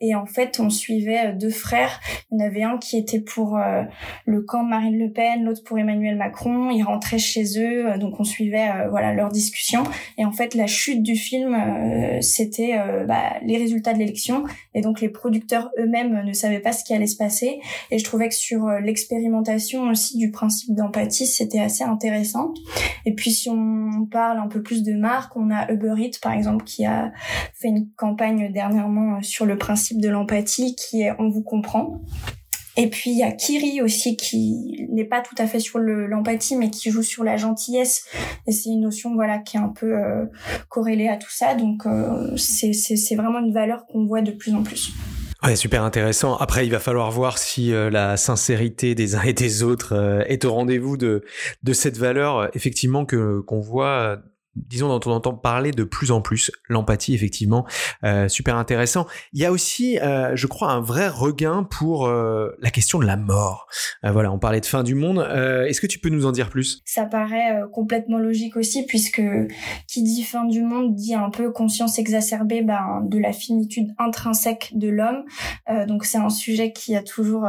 Et 0.00 0.14
en 0.14 0.26
fait 0.26 0.60
on 0.60 0.68
suivait 0.68 1.32
deux 1.32 1.50
frères. 1.50 2.00
Il 2.30 2.40
y 2.40 2.42
en 2.42 2.46
avait 2.46 2.62
un 2.62 2.78
qui 2.78 2.98
était 2.98 3.20
pour 3.20 3.58
le 4.26 4.42
camp 4.42 4.64
Marine 4.64 4.98
Le 4.98 5.10
Pen 5.10 5.44
l'autre 5.44 5.62
pour 5.64 5.78
Emmanuel 5.78 6.16
Macron. 6.16 6.70
Ils 6.70 6.82
rentraient 6.82 7.18
chez 7.18 7.58
eux 7.58 7.96
donc 7.98 8.18
on 8.18 8.24
suivait 8.24 8.68
euh, 8.68 8.81
voilà 8.90 9.12
leur 9.12 9.30
discussion. 9.30 9.82
Et 10.18 10.24
en 10.24 10.32
fait, 10.32 10.54
la 10.54 10.66
chute 10.66 11.02
du 11.02 11.16
film, 11.16 11.54
euh, 11.54 12.20
c'était 12.20 12.78
euh, 12.78 13.04
bah, 13.04 13.34
les 13.44 13.56
résultats 13.56 13.92
de 13.92 13.98
l'élection. 13.98 14.44
Et 14.74 14.80
donc 14.80 15.00
les 15.00 15.08
producteurs 15.08 15.70
eux-mêmes 15.78 16.24
ne 16.24 16.32
savaient 16.32 16.60
pas 16.60 16.72
ce 16.72 16.84
qui 16.84 16.94
allait 16.94 17.06
se 17.06 17.16
passer. 17.16 17.60
Et 17.90 17.98
je 17.98 18.04
trouvais 18.04 18.28
que 18.28 18.34
sur 18.34 18.68
l'expérimentation 18.68 19.88
aussi 19.88 20.18
du 20.18 20.30
principe 20.30 20.74
d'empathie, 20.74 21.26
c'était 21.26 21.60
assez 21.60 21.84
intéressant. 21.84 22.52
Et 23.06 23.14
puis 23.14 23.30
si 23.30 23.48
on 23.48 24.06
parle 24.10 24.38
un 24.38 24.48
peu 24.48 24.62
plus 24.62 24.82
de 24.82 24.94
marques, 24.94 25.36
on 25.36 25.50
a 25.50 25.70
Uber 25.70 25.94
Eats 25.98 26.18
par 26.22 26.32
exemple 26.32 26.64
qui 26.64 26.84
a 26.84 27.12
fait 27.54 27.68
une 27.68 27.88
campagne 27.96 28.52
dernièrement 28.52 29.22
sur 29.22 29.46
le 29.46 29.56
principe 29.58 30.00
de 30.00 30.08
l'empathie 30.08 30.76
qui 30.76 31.02
est 31.02 31.12
on 31.18 31.28
vous 31.28 31.42
comprend. 31.42 32.00
Et 32.76 32.88
puis 32.88 33.10
il 33.10 33.18
y 33.18 33.22
a 33.22 33.32
Kiri 33.32 33.82
aussi 33.82 34.16
qui 34.16 34.86
n'est 34.90 35.04
pas 35.04 35.20
tout 35.20 35.34
à 35.38 35.46
fait 35.46 35.60
sur 35.60 35.78
l'empathie 35.78 36.56
mais 36.56 36.70
qui 36.70 36.90
joue 36.90 37.02
sur 37.02 37.22
la 37.22 37.36
gentillesse 37.36 38.06
et 38.46 38.52
c'est 38.52 38.70
une 38.70 38.80
notion 38.80 39.14
voilà 39.14 39.38
qui 39.38 39.56
est 39.56 39.60
un 39.60 39.68
peu 39.68 39.94
euh, 39.94 40.24
corrélée 40.68 41.08
à 41.08 41.16
tout 41.16 41.30
ça 41.30 41.54
donc 41.54 41.84
euh, 41.86 42.34
c'est 42.36 43.14
vraiment 43.14 43.40
une 43.40 43.52
valeur 43.52 43.86
qu'on 43.86 44.06
voit 44.06 44.22
de 44.22 44.32
plus 44.32 44.54
en 44.54 44.62
plus. 44.62 44.92
Ouais, 45.42 45.56
super 45.56 45.82
intéressant. 45.82 46.36
Après, 46.36 46.64
il 46.64 46.70
va 46.70 46.78
falloir 46.78 47.10
voir 47.10 47.36
si 47.36 47.72
euh, 47.72 47.90
la 47.90 48.16
sincérité 48.16 48.94
des 48.94 49.16
uns 49.16 49.22
et 49.22 49.32
des 49.32 49.64
autres 49.64 50.24
est 50.28 50.44
au 50.44 50.52
rendez-vous 50.52 50.96
de, 50.96 51.24
de 51.64 51.72
cette 51.72 51.98
valeur, 51.98 52.54
effectivement, 52.54 53.04
que 53.04 53.40
qu'on 53.40 53.58
voit 53.58 54.20
disons 54.56 54.88
dont 54.88 55.10
on 55.10 55.14
entend 55.14 55.32
parler 55.32 55.70
de 55.70 55.84
plus 55.84 56.10
en 56.10 56.20
plus 56.20 56.50
l'empathie 56.68 57.14
effectivement 57.14 57.66
euh, 58.04 58.28
super 58.28 58.56
intéressant. 58.56 59.06
Il 59.32 59.40
y 59.40 59.46
a 59.46 59.52
aussi 59.52 59.98
euh, 59.98 60.32
je 60.34 60.46
crois 60.46 60.70
un 60.72 60.80
vrai 60.80 61.08
regain 61.08 61.64
pour 61.64 62.06
euh, 62.06 62.50
la 62.60 62.70
question 62.70 62.98
de 62.98 63.06
la 63.06 63.16
mort. 63.16 63.66
Euh, 64.04 64.12
voilà 64.12 64.30
on 64.30 64.38
parlait 64.38 64.60
de 64.60 64.66
fin 64.66 64.82
du 64.82 64.94
monde. 64.94 65.18
Euh, 65.18 65.64
est-ce 65.64 65.80
que 65.80 65.86
tu 65.86 65.98
peux 65.98 66.10
nous 66.10 66.26
en 66.26 66.32
dire 66.32 66.50
plus? 66.50 66.82
Ça 66.84 67.06
paraît 67.06 67.56
euh, 67.56 67.66
complètement 67.68 68.18
logique 68.18 68.56
aussi 68.56 68.84
puisque 68.84 69.22
qui 69.88 70.02
dit 70.02 70.22
fin 70.22 70.44
du 70.44 70.62
monde 70.62 70.94
dit 70.94 71.14
un 71.14 71.30
peu 71.30 71.50
conscience 71.50 71.98
exacerbée 71.98 72.62
ben, 72.62 73.02
de 73.04 73.18
la 73.18 73.32
finitude 73.32 73.88
intrinsèque 73.98 74.72
de 74.74 74.88
l'homme. 74.88 75.24
Donc 75.86 76.04
c'est 76.04 76.18
un 76.18 76.28
sujet 76.28 76.72
qui 76.72 76.94
a 76.96 77.02
toujours 77.02 77.48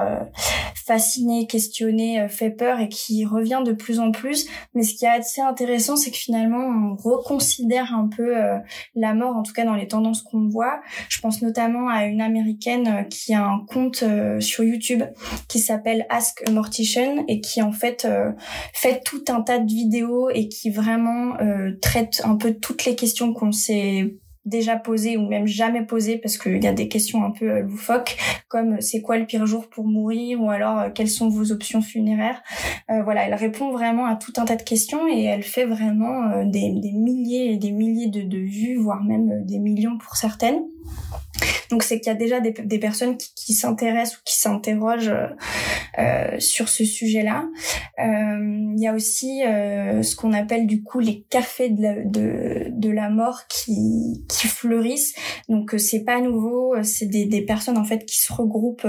fasciné 0.85 1.47
questionné 1.47 2.27
fait 2.29 2.49
peur 2.49 2.79
et 2.79 2.89
qui 2.89 3.25
revient 3.25 3.61
de 3.65 3.73
plus 3.73 3.99
en 3.99 4.11
plus. 4.11 4.47
Mais 4.73 4.83
ce 4.83 4.95
qui 4.95 5.05
est 5.05 5.09
assez 5.09 5.41
intéressant 5.41 5.95
c'est 5.95 6.11
que 6.11 6.17
finalement 6.17 6.92
reconsidère 6.95 7.93
un 7.93 8.07
peu 8.07 8.37
euh, 8.37 8.57
la 8.95 9.13
mort, 9.13 9.35
en 9.35 9.43
tout 9.43 9.53
cas 9.53 9.65
dans 9.65 9.75
les 9.75 9.87
tendances 9.87 10.21
qu'on 10.21 10.47
voit. 10.47 10.81
Je 11.09 11.19
pense 11.21 11.41
notamment 11.41 11.89
à 11.89 12.05
une 12.05 12.21
américaine 12.21 12.87
euh, 12.87 13.03
qui 13.03 13.33
a 13.33 13.45
un 13.45 13.65
compte 13.65 14.03
euh, 14.03 14.39
sur 14.39 14.63
YouTube 14.63 15.03
qui 15.47 15.59
s'appelle 15.59 16.05
Ask 16.09 16.49
Mortician 16.49 17.25
et 17.27 17.41
qui 17.41 17.61
en 17.61 17.71
fait 17.71 18.07
fait 18.73 19.01
tout 19.03 19.23
un 19.29 19.41
tas 19.41 19.59
de 19.59 19.67
vidéos 19.67 20.29
et 20.29 20.47
qui 20.47 20.69
vraiment 20.69 21.37
traite 21.81 22.21
un 22.23 22.35
peu 22.35 22.53
toutes 22.53 22.85
les 22.85 22.95
questions 22.95 23.33
qu'on 23.33 23.51
s'est 23.51 24.15
déjà 24.45 24.75
posé 24.75 25.17
ou 25.17 25.27
même 25.27 25.47
jamais 25.47 25.85
posé 25.85 26.17
parce 26.17 26.37
qu'il 26.37 26.61
y 26.61 26.67
a 26.67 26.73
des 26.73 26.87
questions 26.87 27.23
un 27.23 27.31
peu 27.31 27.49
euh, 27.49 27.61
loufoques 27.61 28.17
comme 28.49 28.73
euh, 28.73 28.81
c'est 28.81 29.01
quoi 29.01 29.17
le 29.17 29.25
pire 29.25 29.45
jour 29.45 29.69
pour 29.69 29.85
mourir 29.85 30.41
ou 30.41 30.49
alors 30.49 30.79
euh, 30.79 30.89
quelles 30.89 31.09
sont 31.09 31.29
vos 31.29 31.51
options 31.51 31.81
funéraires? 31.81 32.41
Voilà, 33.05 33.25
elle 33.25 33.33
répond 33.33 33.71
vraiment 33.71 34.05
à 34.05 34.15
tout 34.15 34.33
un 34.37 34.45
tas 34.45 34.55
de 34.55 34.61
questions 34.61 35.07
et 35.07 35.23
elle 35.23 35.41
fait 35.41 35.65
vraiment 35.65 36.43
des, 36.45 36.69
des, 36.69 36.91
milliers 36.91 37.53
et 37.53 37.57
des 37.57 37.71
milliers 37.71 38.07
de, 38.07 38.21
de 38.21 38.37
vues, 38.37 38.75
voire 38.75 39.03
même 39.03 39.43
des 39.45 39.57
millions 39.57 39.97
pour 39.97 40.15
certaines. 40.15 40.63
Donc 41.73 41.81
c'est 41.81 41.99
qu'il 41.99 42.11
y 42.11 42.15
a 42.15 42.17
déjà 42.17 42.39
des, 42.39 42.51
des 42.51 42.77
personnes 42.77 43.17
qui, 43.17 43.33
qui 43.33 43.53
s'intéressent 43.53 44.17
ou 44.17 44.21
qui 44.25 44.37
s'interrogent 44.37 45.09
euh, 45.09 45.27
euh 45.97 46.39
sur 46.39 46.69
ce 46.69 46.85
sujet-là. 46.85 47.45
Euh, 47.97 48.73
il 48.75 48.79
y 48.79 48.87
a 48.87 48.93
aussi 48.93 49.43
euh, 49.43 50.03
ce 50.03 50.15
qu'on 50.15 50.33
appelle 50.33 50.67
du 50.67 50.83
coup 50.83 50.99
les 50.99 51.23
cafés 51.29 51.69
de 51.69 51.81
la, 51.81 51.95
de, 52.03 52.67
de 52.69 52.89
la 52.89 53.09
mort 53.09 53.47
qui, 53.47 54.23
qui 54.29 54.47
fleurissent. 54.47 55.15
Donc 55.49 55.73
c'est 55.77 56.03
pas 56.03 56.21
nouveau, 56.21 56.75
c'est 56.83 57.07
des, 57.07 57.25
des 57.25 57.41
personnes 57.41 57.79
en 57.79 57.83
fait 57.83 58.05
qui 58.05 58.19
se 58.19 58.31
regroupent 58.31 58.87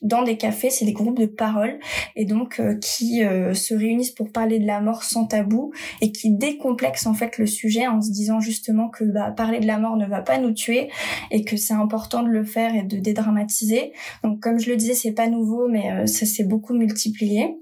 dans 0.00 0.22
des 0.22 0.38
cafés, 0.38 0.70
c'est 0.70 0.86
des 0.86 0.92
groupes 0.92 1.18
de 1.18 1.26
parole 1.26 1.78
et 2.16 2.24
donc 2.24 2.60
qui 2.80 3.20
se 3.20 3.74
réunissent 3.74 4.12
pour 4.12 4.30
parler 4.32 4.58
de 4.58 4.66
la 4.66 4.80
mort 4.80 5.02
sans 5.02 5.26
tabou 5.26 5.72
et 6.00 6.12
qui 6.12 6.30
décomplexent 6.30 7.06
en 7.06 7.14
fait 7.14 7.38
le 7.38 7.46
sujet 7.46 7.86
en 7.86 8.00
se 8.00 8.10
disant 8.10 8.40
justement 8.40 8.88
que 8.88 9.04
bah, 9.04 9.30
parler 9.30 9.60
de 9.60 9.66
la 9.66 9.78
mort 9.78 9.96
ne 9.96 10.06
va 10.06 10.22
pas 10.22 10.38
nous 10.38 10.52
tuer 10.52 10.90
et 11.30 11.44
que 11.44 11.56
c'est 11.56 11.74
important 11.74 12.22
de 12.22 12.28
le 12.28 12.44
faire 12.44 12.74
et 12.74 12.82
de 12.82 12.98
dédramatiser. 12.98 13.92
Donc 14.22 14.40
comme 14.40 14.58
je 14.58 14.70
le 14.70 14.76
disais, 14.76 14.94
c'est 14.94 15.12
pas 15.12 15.28
nouveau, 15.28 15.68
mais 15.68 15.90
euh, 15.90 16.06
ça 16.06 16.26
s'est 16.26 16.44
beaucoup 16.44 16.74
multiplié. 16.74 17.56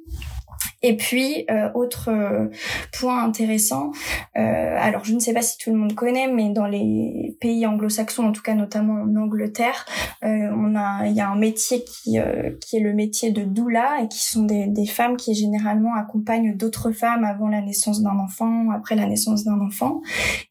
Et 0.82 0.96
puis, 0.96 1.44
euh, 1.50 1.70
autre 1.74 2.10
euh, 2.10 2.48
point 2.92 3.22
intéressant, 3.22 3.92
euh, 4.36 4.76
alors 4.78 5.04
je 5.04 5.14
ne 5.14 5.20
sais 5.20 5.32
pas 5.32 5.42
si 5.42 5.56
tout 5.58 5.70
le 5.70 5.76
monde 5.76 5.94
connaît, 5.94 6.26
mais 6.26 6.50
dans 6.50 6.66
les 6.66 7.36
pays 7.40 7.64
anglo-saxons, 7.66 8.26
en 8.26 8.32
tout 8.32 8.42
cas 8.42 8.54
notamment 8.54 9.02
en 9.02 9.16
Angleterre, 9.16 9.86
euh, 10.24 10.50
on 10.56 10.74
a, 10.74 11.06
il 11.06 11.12
y 11.14 11.20
a 11.20 11.28
un 11.28 11.36
métier 11.36 11.84
qui, 11.84 12.18
qui 12.60 12.76
est 12.76 12.80
le 12.80 12.92
métier 12.94 13.30
de 13.30 13.44
doula 13.44 14.02
et 14.02 14.08
qui 14.08 14.24
sont 14.24 14.42
des, 14.42 14.66
des 14.66 14.86
femmes 14.86 15.16
qui 15.16 15.34
généralement 15.34 15.94
accompagnent 15.94 16.56
d'autres 16.56 16.90
femmes 16.90 17.24
avant 17.24 17.48
la 17.48 17.60
naissance 17.60 18.02
d'un 18.02 18.18
enfant, 18.18 18.70
après 18.70 18.96
la 18.96 19.06
naissance 19.06 19.44
d'un 19.44 19.60
enfant. 19.60 20.00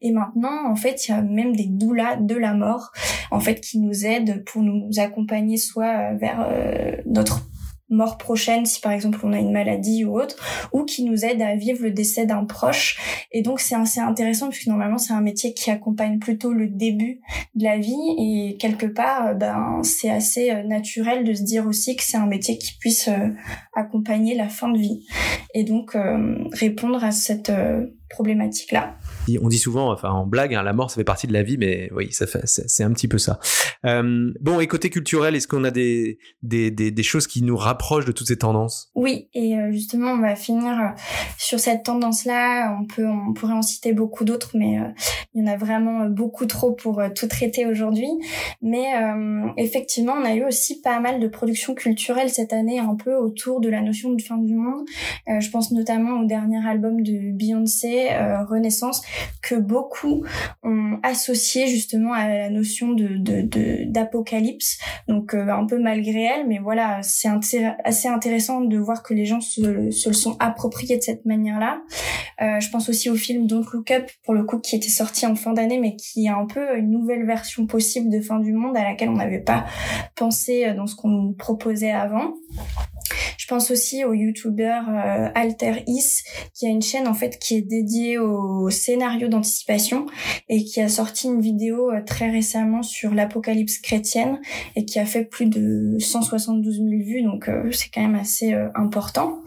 Et 0.00 0.12
maintenant, 0.12 0.66
en 0.66 0.76
fait, 0.76 1.06
il 1.06 1.10
y 1.10 1.14
a 1.14 1.20
même 1.20 1.54
des 1.54 1.66
doulas 1.66 2.16
de 2.16 2.34
la 2.34 2.54
mort, 2.54 2.92
en 3.30 3.40
fait, 3.40 3.60
qui 3.60 3.78
nous 3.78 4.06
aident 4.06 4.42
pour 4.44 4.62
nous 4.62 4.88
accompagner 4.98 5.58
soit 5.58 6.14
vers 6.14 6.48
notre 7.06 7.42
mort 7.92 8.18
prochaine 8.18 8.66
si 8.66 8.80
par 8.80 8.92
exemple 8.92 9.20
on 9.22 9.32
a 9.32 9.38
une 9.38 9.52
maladie 9.52 10.04
ou 10.04 10.18
autre, 10.18 10.36
ou 10.72 10.84
qui 10.84 11.04
nous 11.04 11.24
aide 11.24 11.42
à 11.42 11.54
vivre 11.54 11.82
le 11.82 11.90
décès 11.90 12.26
d'un 12.26 12.44
proche. 12.44 13.26
Et 13.30 13.42
donc 13.42 13.60
c'est 13.60 13.74
assez 13.74 14.00
intéressant 14.00 14.48
puisque 14.48 14.66
normalement 14.66 14.98
c'est 14.98 15.12
un 15.12 15.20
métier 15.20 15.54
qui 15.54 15.70
accompagne 15.70 16.18
plutôt 16.18 16.52
le 16.52 16.68
début 16.68 17.20
de 17.54 17.64
la 17.64 17.78
vie 17.78 18.14
et 18.18 18.56
quelque 18.58 18.86
part 18.86 19.28
euh, 19.28 19.34
ben 19.34 19.80
c'est 19.82 20.10
assez 20.10 20.50
euh, 20.50 20.62
naturel 20.62 21.24
de 21.24 21.34
se 21.34 21.42
dire 21.42 21.66
aussi 21.66 21.96
que 21.96 22.02
c'est 22.02 22.16
un 22.16 22.26
métier 22.26 22.58
qui 22.58 22.76
puisse 22.78 23.08
euh, 23.08 23.28
accompagner 23.74 24.34
la 24.34 24.48
fin 24.48 24.70
de 24.70 24.78
vie 24.78 25.06
et 25.54 25.64
donc 25.64 25.96
répondre 26.52 27.04
à 27.04 27.10
cette 27.10 27.52
problématique 28.08 28.72
là. 28.72 28.96
On 29.42 29.48
dit 29.48 29.58
souvent, 29.58 29.92
enfin 29.92 30.10
en 30.10 30.26
blague, 30.26 30.54
hein, 30.54 30.62
la 30.62 30.72
mort 30.72 30.90
ça 30.90 30.96
fait 30.96 31.04
partie 31.04 31.26
de 31.26 31.32
la 31.32 31.42
vie, 31.42 31.58
mais 31.58 31.90
oui, 31.94 32.12
ça 32.12 32.26
fait, 32.26 32.42
c'est 32.44 32.84
un 32.84 32.92
petit 32.92 33.08
peu 33.08 33.18
ça. 33.18 33.38
Euh, 33.84 34.32
bon, 34.40 34.60
et 34.60 34.66
côté 34.66 34.90
culturel, 34.90 35.34
est-ce 35.34 35.48
qu'on 35.48 35.64
a 35.64 35.70
des, 35.70 36.18
des, 36.42 36.70
des, 36.70 37.02
choses 37.02 37.26
qui 37.26 37.42
nous 37.42 37.56
rapprochent 37.56 38.04
de 38.04 38.12
toutes 38.12 38.28
ces 38.28 38.38
tendances? 38.38 38.90
Oui, 38.94 39.28
et 39.34 39.58
euh, 39.58 39.72
justement, 39.72 40.12
on 40.12 40.20
va 40.20 40.36
finir 40.36 40.78
euh, 40.78 40.88
sur 41.38 41.58
cette 41.58 41.84
tendance-là. 41.84 42.76
On 42.80 42.86
peut, 42.86 43.06
on 43.06 43.32
pourrait 43.32 43.54
en 43.54 43.62
citer 43.62 43.92
beaucoup 43.92 44.24
d'autres, 44.24 44.52
mais 44.54 44.78
euh, 44.78 44.88
il 45.34 45.44
y 45.44 45.48
en 45.48 45.52
a 45.52 45.56
vraiment 45.56 46.06
beaucoup 46.06 46.46
trop 46.46 46.72
pour 46.72 47.02
tout 47.14 47.26
traiter 47.26 47.66
aujourd'hui. 47.66 48.10
Mais 48.60 48.92
effectivement, 49.56 50.12
on 50.12 50.24
a 50.24 50.34
eu 50.34 50.44
aussi 50.44 50.80
pas 50.80 51.00
mal 51.00 51.20
de 51.20 51.26
productions 51.26 51.74
culturelles 51.74 52.30
cette 52.30 52.52
année, 52.52 52.78
un 52.78 52.94
peu 52.94 53.14
autour 53.14 53.60
de 53.60 53.68
la 53.68 53.80
notion 53.80 54.12
de 54.12 54.20
fin 54.20 54.36
du 54.36 54.54
monde. 54.54 54.84
je 55.26 55.50
pense 55.50 55.72
notamment 55.72 56.20
au 56.20 56.26
dernier 56.26 56.66
album 56.66 57.02
de 57.02 57.32
Beyoncé, 57.32 58.08
Renaissance, 58.48 59.02
que 59.42 59.54
beaucoup 59.54 60.24
ont 60.62 60.98
associé 61.02 61.66
justement 61.66 62.12
à 62.12 62.28
la 62.28 62.50
notion 62.50 62.92
de 62.92 63.12
d'apocalypse. 63.86 64.78
Donc 65.08 65.34
un 65.34 65.66
peu 65.66 65.78
malgré 65.78 66.22
elle, 66.22 66.46
mais 66.46 66.58
voilà, 66.58 67.02
c'est 67.02 67.28
assez 67.84 68.08
intéressant 68.08 68.60
de 68.60 68.78
voir 68.78 69.02
que 69.02 69.14
les 69.14 69.24
gens 69.24 69.40
se, 69.40 69.90
se 69.90 70.08
le 70.08 70.14
sont 70.14 70.36
appropriés 70.38 70.96
de 70.96 71.02
cette 71.02 71.24
manière-là. 71.26 71.80
je 72.38 72.70
pense 72.70 72.88
aussi 72.88 73.10
au 73.10 73.16
film 73.16 73.46
Don't 73.46 73.66
Look 73.72 73.90
Up 73.90 74.10
pour 74.24 74.34
le 74.34 74.44
coup 74.44 74.58
qui 74.58 74.76
était 74.76 74.88
sorti 74.88 75.26
en 75.26 75.34
fin 75.34 75.52
d'année, 75.52 75.78
mais 75.78 75.96
qui 75.96 76.26
est 76.26 76.30
un 76.30 76.46
peu 76.46 76.76
une 76.76 76.90
nouvelle 76.90 77.26
version 77.26 77.66
possible 77.66 78.10
de 78.10 78.20
fin 78.20 78.38
du 78.38 78.52
monde 78.52 78.76
à 78.76 78.84
laquelle 78.84 79.08
on 79.08 79.16
n'avait 79.16 79.40
pas 79.40 79.64
pensé 80.14 80.72
dans 80.74 80.86
ce 80.86 80.94
qu'on 80.94 81.08
nous 81.08 81.32
proposait 81.32 81.92
avant. 81.92 82.34
Je 83.38 83.46
pense 83.48 83.70
aussi 83.70 84.04
au 84.04 84.12
youtubeur 84.12 84.84
euh, 84.88 85.28
Alter 85.34 85.82
Is 85.86 86.22
qui 86.54 86.66
a 86.66 86.68
une 86.68 86.80
chaîne 86.80 87.08
en 87.08 87.14
fait 87.14 87.38
qui 87.38 87.56
est 87.56 87.62
dédiée 87.62 88.18
au 88.18 88.70
scénario 88.70 89.01
d'anticipation 89.28 90.06
et 90.48 90.64
qui 90.64 90.80
a 90.80 90.88
sorti 90.88 91.26
une 91.26 91.40
vidéo 91.40 91.90
euh, 91.90 92.02
très 92.04 92.30
récemment 92.30 92.82
sur 92.82 93.14
l'apocalypse 93.14 93.78
chrétienne 93.78 94.40
et 94.76 94.84
qui 94.84 94.98
a 94.98 95.06
fait 95.06 95.24
plus 95.24 95.46
de 95.46 95.96
172 95.98 96.76
000 96.76 96.88
vues 96.88 97.22
donc 97.22 97.48
euh, 97.48 97.70
c'est 97.72 97.88
quand 97.92 98.02
même 98.02 98.14
assez 98.14 98.54
important. 98.74 99.40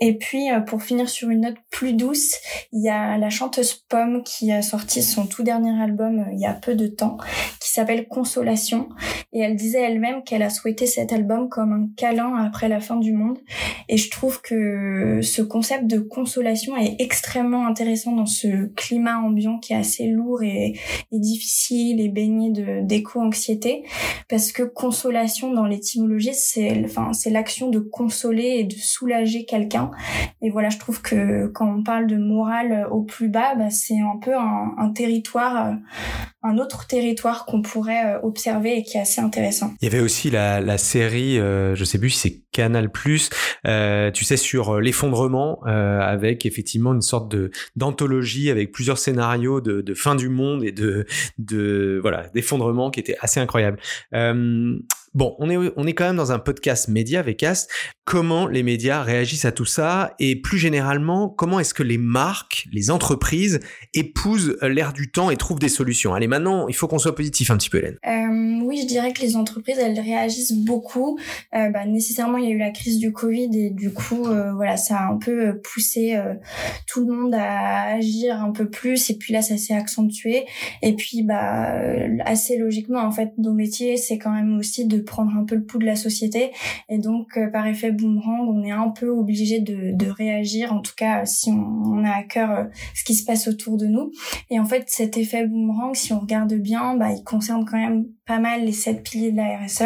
Et 0.00 0.16
puis 0.16 0.48
pour 0.66 0.82
finir 0.82 1.08
sur 1.08 1.30
une 1.30 1.42
note 1.42 1.56
plus 1.70 1.92
douce, 1.92 2.34
il 2.72 2.82
y 2.82 2.88
a 2.88 3.18
la 3.18 3.30
chanteuse 3.30 3.74
Pomme 3.74 4.22
qui 4.24 4.52
a 4.52 4.62
sorti 4.62 5.02
son 5.02 5.26
tout 5.26 5.42
dernier 5.42 5.80
album 5.80 6.26
il 6.32 6.40
y 6.40 6.46
a 6.46 6.54
peu 6.54 6.74
de 6.74 6.86
temps 6.86 7.18
qui 7.60 7.70
s'appelle 7.70 8.08
Consolation 8.08 8.88
et 9.32 9.40
elle 9.40 9.54
disait 9.54 9.80
elle-même 9.80 10.24
qu'elle 10.24 10.42
a 10.42 10.50
souhaité 10.50 10.86
cet 10.86 11.12
album 11.12 11.48
comme 11.48 11.72
un 11.72 11.88
câlin 11.96 12.34
après 12.36 12.68
la 12.68 12.80
fin 12.80 12.96
du 12.96 13.12
monde. 13.12 13.38
Et 13.88 13.96
je 13.96 14.10
trouve 14.10 14.40
que 14.40 15.20
ce 15.22 15.42
concept 15.42 15.86
de 15.86 15.98
consolation 15.98 16.76
est 16.76 16.96
extrêmement 16.98 17.66
intéressant 17.66 18.12
dans 18.12 18.26
ce 18.26 18.66
climat 18.74 19.18
ambiant 19.18 19.58
qui 19.58 19.72
est 19.72 19.76
assez 19.76 20.08
lourd 20.08 20.42
et, 20.42 20.74
difficile 21.12 22.00
et 22.00 22.08
baigné 22.08 22.50
d'éco-anxiété. 22.82 23.84
Parce 24.28 24.52
que 24.52 24.62
consolation 24.62 25.52
dans 25.52 25.66
l'étymologie, 25.66 26.34
c'est 26.34 26.84
enfin 26.84 27.12
l'action 27.26 27.68
de 27.68 27.78
consoler 27.78 28.56
et 28.58 28.64
de 28.64 28.74
soulager 28.74 29.44
quelqu'un. 29.44 29.89
Et 30.42 30.50
voilà, 30.50 30.68
je 30.68 30.78
trouve 30.78 31.02
que 31.02 31.46
quand 31.48 31.68
on 31.68 31.82
parle 31.82 32.06
de 32.06 32.16
morale 32.16 32.86
au 32.90 33.02
plus 33.02 33.28
bas, 33.28 33.54
bah, 33.54 33.70
c'est 33.70 33.98
un 33.98 34.18
peu 34.18 34.32
un, 34.34 34.90
territoire, 34.94 35.74
un 36.42 36.58
autre 36.58 36.86
territoire 36.86 37.44
qu'on 37.46 37.62
pourrait 37.62 38.14
euh, 38.14 38.20
observer 38.22 38.78
et 38.78 38.82
qui 38.82 38.96
est 38.96 39.00
assez 39.00 39.20
intéressant. 39.20 39.72
Il 39.80 39.84
y 39.84 39.88
avait 39.88 40.02
aussi 40.02 40.30
la, 40.30 40.78
série, 40.78 41.38
euh, 41.38 41.74
je 41.74 41.84
sais 41.84 41.98
plus 41.98 42.10
c'est 42.10 42.42
Canal 42.52 42.90
euh, 43.66 44.10
tu 44.10 44.24
sais 44.24 44.36
sur 44.36 44.70
euh, 44.70 44.80
l'effondrement, 44.80 45.60
euh, 45.66 46.00
avec 46.00 46.46
effectivement 46.46 46.92
une 46.92 47.02
sorte 47.02 47.30
de 47.30 47.50
d'anthologie 47.76 48.50
avec 48.50 48.72
plusieurs 48.72 48.98
scénarios 48.98 49.60
de, 49.60 49.94
fin 49.94 50.14
du 50.14 50.28
monde 50.28 50.64
et 50.64 50.72
de 50.72 51.98
voilà 52.02 52.28
d'effondrement 52.34 52.90
qui 52.90 53.00
était 53.00 53.16
assez 53.20 53.40
incroyable. 53.40 53.78
Euh, 54.14 54.78
Bon, 55.12 55.34
on 55.40 55.50
est, 55.50 55.56
on 55.76 55.86
est 55.88 55.92
quand 55.92 56.04
même 56.04 56.16
dans 56.16 56.30
un 56.30 56.38
podcast 56.38 56.86
média 56.86 57.20
Vecast. 57.20 57.68
Comment 58.04 58.46
les 58.46 58.62
médias 58.62 59.02
réagissent 59.02 59.44
à 59.44 59.50
tout 59.50 59.64
ça 59.64 60.14
et 60.20 60.36
plus 60.36 60.58
généralement, 60.58 61.28
comment 61.28 61.58
est-ce 61.58 61.74
que 61.74 61.82
les 61.82 61.98
marques, 61.98 62.68
les 62.72 62.92
entreprises 62.92 63.58
épousent 63.92 64.56
l'air 64.62 64.92
du 64.92 65.10
temps 65.10 65.30
et 65.30 65.36
trouvent 65.36 65.58
des 65.58 65.68
solutions? 65.68 66.14
Allez, 66.14 66.28
maintenant, 66.28 66.68
il 66.68 66.76
faut 66.76 66.86
qu'on 66.86 67.00
soit 67.00 67.16
positif 67.16 67.50
un 67.50 67.56
petit 67.56 67.70
peu, 67.70 67.78
Hélène. 67.78 67.98
Oui, 68.64 68.78
je 68.82 68.86
dirais 68.86 69.12
que 69.12 69.20
les 69.20 69.34
entreprises, 69.34 69.78
elles 69.78 69.98
réagissent 69.98 70.52
beaucoup. 70.52 71.18
Bah, 71.52 71.86
nécessairement, 71.86 72.38
il 72.42 72.48
y 72.48 72.52
a 72.52 72.54
eu 72.54 72.58
la 72.58 72.70
crise 72.70 72.98
du 72.98 73.12
Covid 73.12 73.50
et 73.54 73.70
du 73.70 73.92
coup, 73.92 74.26
euh, 74.26 74.52
voilà, 74.52 74.76
ça 74.76 74.98
a 74.98 75.06
un 75.08 75.18
peu 75.18 75.48
euh, 75.48 75.60
poussé 75.62 76.16
euh, 76.16 76.34
tout 76.86 77.06
le 77.06 77.14
monde 77.14 77.34
à 77.34 77.94
agir 77.94 78.42
un 78.42 78.52
peu 78.52 78.68
plus 78.68 79.10
et 79.10 79.16
puis 79.16 79.32
là, 79.32 79.42
ça 79.42 79.56
s'est 79.56 79.74
accentué. 79.74 80.46
Et 80.82 80.94
puis, 80.94 81.22
bah, 81.22 81.80
assez 82.24 82.56
logiquement, 82.56 83.00
en 83.00 83.10
fait, 83.10 83.32
nos 83.38 83.52
métiers, 83.52 83.96
c'est 83.96 84.18
quand 84.18 84.30
même 84.30 84.56
aussi 84.58 84.86
de 84.86 85.00
prendre 85.00 85.32
un 85.36 85.44
peu 85.44 85.56
le 85.56 85.64
pouls 85.64 85.78
de 85.78 85.86
la 85.86 85.96
société. 85.96 86.50
Et 86.88 86.98
donc, 86.98 87.36
euh, 87.36 87.48
par 87.48 87.66
effet 87.66 87.92
boomerang, 87.92 88.48
on 88.48 88.62
est 88.64 88.70
un 88.70 88.88
peu 88.88 89.08
obligé 89.08 89.60
de, 89.60 89.92
de 89.92 90.06
réagir, 90.06 90.72
en 90.72 90.80
tout 90.80 90.94
cas 90.96 91.24
si 91.24 91.50
on, 91.50 91.54
on, 91.54 92.04
a 92.04 92.10
à 92.10 92.22
cœur 92.22 92.50
euh, 92.50 92.64
ce 92.94 93.04
qui 93.04 93.14
se 93.14 93.24
passe 93.24 93.48
autour 93.48 93.76
de 93.76 93.86
nous. 93.86 94.10
Et 94.50 94.58
en 94.58 94.64
fait, 94.64 94.84
cet 94.88 95.16
effet 95.16 95.46
boomerang, 95.46 95.94
si 95.94 96.12
on 96.12 96.20
regarde 96.20 96.54
bien, 96.54 96.96
bah, 96.96 97.12
il 97.12 97.22
concerne 97.24 97.64
quand 97.64 97.78
même 97.78 98.06
pas 98.30 98.38
mal 98.38 98.64
les 98.64 98.72
sept 98.72 99.02
piliers 99.02 99.32
de 99.32 99.38
la 99.38 99.58
RSE. 99.58 99.82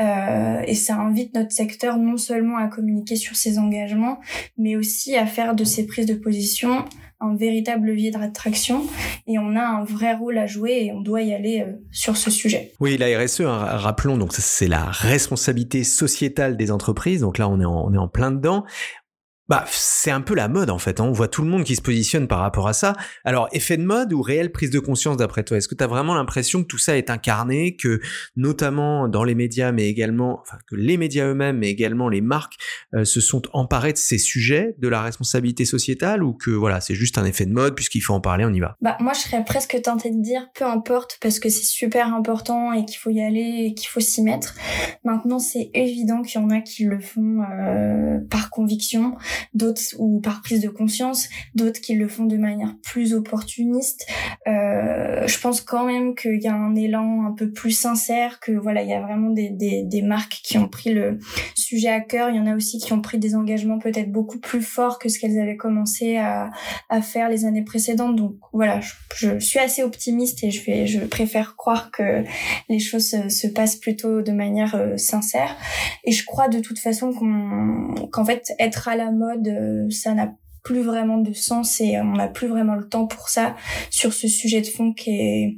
Euh, 0.00 0.62
et 0.66 0.74
ça 0.74 0.96
invite 0.96 1.32
notre 1.36 1.52
secteur 1.52 1.96
non 1.96 2.16
seulement 2.16 2.56
à 2.56 2.66
communiquer 2.66 3.14
sur 3.14 3.36
ses 3.36 3.56
engagements, 3.56 4.18
mais 4.56 4.74
aussi 4.74 5.16
à 5.16 5.26
faire 5.26 5.54
de 5.54 5.62
ses 5.62 5.86
prises 5.86 6.06
de 6.06 6.14
position 6.14 6.84
un 7.20 7.36
véritable 7.36 7.88
levier 7.88 8.10
de 8.12 8.18
d'attraction 8.18 8.86
et 9.26 9.38
on 9.38 9.56
a 9.56 9.62
un 9.62 9.84
vrai 9.84 10.14
rôle 10.14 10.38
à 10.38 10.46
jouer 10.46 10.84
et 10.84 10.92
on 10.92 11.00
doit 11.00 11.22
y 11.22 11.32
aller 11.32 11.62
euh, 11.62 11.72
sur 11.90 12.16
ce 12.16 12.30
sujet. 12.30 12.72
Oui, 12.80 12.96
la 12.96 13.06
RSE, 13.18 13.40
hein, 13.40 13.58
rappelons, 13.58 14.16
donc 14.16 14.32
c'est 14.32 14.68
la 14.68 14.84
responsabilité 14.84 15.82
sociétale 15.84 16.56
des 16.56 16.70
entreprises. 16.70 17.20
Donc 17.20 17.38
là, 17.38 17.48
on 17.48 17.60
est 17.60 17.66
on 17.66 17.92
est 17.92 17.98
en 17.98 18.08
plein 18.08 18.30
dedans. 18.30 18.64
Bah, 19.48 19.64
c'est 19.68 20.10
un 20.10 20.20
peu 20.20 20.34
la 20.34 20.48
mode 20.48 20.68
en 20.68 20.78
fait. 20.78 21.00
Hein. 21.00 21.04
On 21.04 21.12
voit 21.12 21.28
tout 21.28 21.42
le 21.42 21.48
monde 21.48 21.64
qui 21.64 21.74
se 21.74 21.80
positionne 21.80 22.28
par 22.28 22.40
rapport 22.40 22.68
à 22.68 22.74
ça. 22.74 22.94
Alors, 23.24 23.48
effet 23.52 23.78
de 23.78 23.84
mode 23.84 24.12
ou 24.12 24.20
réelle 24.20 24.52
prise 24.52 24.70
de 24.70 24.78
conscience 24.78 25.16
d'après 25.16 25.42
toi? 25.42 25.56
Est-ce 25.56 25.68
que 25.68 25.74
tu 25.74 25.82
as 25.82 25.86
vraiment 25.86 26.14
l'impression 26.14 26.62
que 26.62 26.66
tout 26.66 26.78
ça 26.78 26.98
est 26.98 27.08
incarné, 27.08 27.74
que 27.76 28.00
notamment 28.36 29.08
dans 29.08 29.24
les 29.24 29.34
médias, 29.34 29.72
mais 29.72 29.88
également, 29.88 30.40
enfin, 30.42 30.58
que 30.68 30.76
les 30.76 30.98
médias 30.98 31.26
eux-mêmes, 31.26 31.58
mais 31.58 31.68
également 31.68 32.08
les 32.10 32.20
marques 32.20 32.54
euh, 32.94 33.04
se 33.04 33.20
sont 33.20 33.42
emparés 33.54 33.92
de 33.94 33.98
ces 33.98 34.18
sujets, 34.18 34.74
de 34.78 34.88
la 34.88 35.00
responsabilité 35.00 35.64
sociétale, 35.64 36.22
ou 36.22 36.34
que 36.34 36.50
voilà, 36.50 36.80
c'est 36.80 36.94
juste 36.94 37.16
un 37.16 37.24
effet 37.24 37.46
de 37.46 37.52
mode 37.52 37.74
puisqu'il 37.74 38.00
faut 38.00 38.14
en 38.14 38.20
parler, 38.20 38.44
on 38.44 38.52
y 38.52 38.60
va? 38.60 38.76
Bah, 38.82 38.96
moi, 39.00 39.14
je 39.14 39.20
serais 39.20 39.44
presque 39.44 39.80
tentée 39.82 40.10
de 40.10 40.20
dire 40.20 40.48
peu 40.54 40.66
importe 40.66 41.18
parce 41.22 41.38
que 41.40 41.48
c'est 41.48 41.64
super 41.64 42.14
important 42.14 42.72
et 42.74 42.84
qu'il 42.84 42.98
faut 42.98 43.10
y 43.10 43.22
aller 43.22 43.68
et 43.68 43.74
qu'il 43.74 43.88
faut 43.88 44.00
s'y 44.00 44.22
mettre. 44.22 44.54
Maintenant, 45.04 45.38
c'est 45.38 45.70
évident 45.72 46.20
qu'il 46.20 46.40
y 46.40 46.44
en 46.44 46.50
a 46.50 46.60
qui 46.60 46.84
le 46.84 47.00
font 47.00 47.42
euh, 47.42 48.18
par 48.30 48.50
conviction 48.50 49.16
d'autres 49.54 49.82
ou 49.98 50.20
par 50.20 50.42
prise 50.42 50.60
de 50.60 50.68
conscience, 50.68 51.28
d'autres 51.54 51.80
qui 51.80 51.94
le 51.94 52.08
font 52.08 52.24
de 52.24 52.36
manière 52.36 52.74
plus 52.82 53.14
opportuniste. 53.14 54.06
Euh, 54.46 55.26
je 55.26 55.40
pense 55.40 55.60
quand 55.60 55.84
même 55.84 56.14
qu'il 56.14 56.40
y 56.42 56.48
a 56.48 56.54
un 56.54 56.74
élan 56.74 57.26
un 57.26 57.32
peu 57.32 57.50
plus 57.50 57.72
sincère, 57.72 58.40
que 58.40 58.52
voilà, 58.52 58.82
il 58.82 58.88
y 58.88 58.94
a 58.94 59.00
vraiment 59.00 59.30
des, 59.30 59.50
des, 59.50 59.82
des, 59.84 60.02
marques 60.02 60.40
qui 60.42 60.58
ont 60.58 60.68
pris 60.68 60.92
le 60.92 61.18
sujet 61.54 61.88
à 61.88 62.00
cœur. 62.00 62.30
Il 62.30 62.36
y 62.36 62.40
en 62.40 62.46
a 62.46 62.54
aussi 62.54 62.78
qui 62.78 62.92
ont 62.92 63.00
pris 63.00 63.18
des 63.18 63.34
engagements 63.34 63.78
peut-être 63.78 64.10
beaucoup 64.10 64.38
plus 64.38 64.62
forts 64.62 64.98
que 64.98 65.08
ce 65.08 65.18
qu'elles 65.18 65.38
avaient 65.38 65.56
commencé 65.56 66.16
à, 66.16 66.50
à 66.88 67.02
faire 67.02 67.28
les 67.28 67.44
années 67.44 67.64
précédentes. 67.64 68.16
Donc 68.16 68.36
voilà, 68.52 68.80
je, 69.16 69.38
suis 69.38 69.58
assez 69.58 69.82
optimiste 69.82 70.42
et 70.44 70.50
je 70.50 70.64
vais, 70.64 70.86
je 70.86 71.00
préfère 71.00 71.56
croire 71.56 71.90
que 71.90 72.24
les 72.68 72.78
choses 72.78 73.08
se, 73.08 73.28
se 73.28 73.46
passent 73.46 73.76
plutôt 73.76 74.22
de 74.22 74.32
manière 74.32 74.74
euh, 74.74 74.96
sincère. 74.96 75.56
Et 76.04 76.12
je 76.12 76.24
crois 76.24 76.48
de 76.48 76.60
toute 76.60 76.78
façon 76.78 77.12
qu'on, 77.12 77.94
qu'en 78.12 78.24
fait, 78.24 78.52
être 78.58 78.88
à 78.88 78.96
la 78.96 79.10
mode 79.10 79.27
ça 79.90 80.14
n'a 80.14 80.34
plus 80.62 80.82
vraiment 80.82 81.18
de 81.18 81.32
sens 81.32 81.80
et 81.80 81.98
on 81.98 82.12
n'a 82.12 82.28
plus 82.28 82.48
vraiment 82.48 82.74
le 82.74 82.88
temps 82.88 83.06
pour 83.06 83.28
ça 83.28 83.56
sur 83.90 84.12
ce 84.12 84.28
sujet 84.28 84.60
de 84.60 84.66
fond 84.66 84.92
qui 84.92 85.10
est 85.10 85.56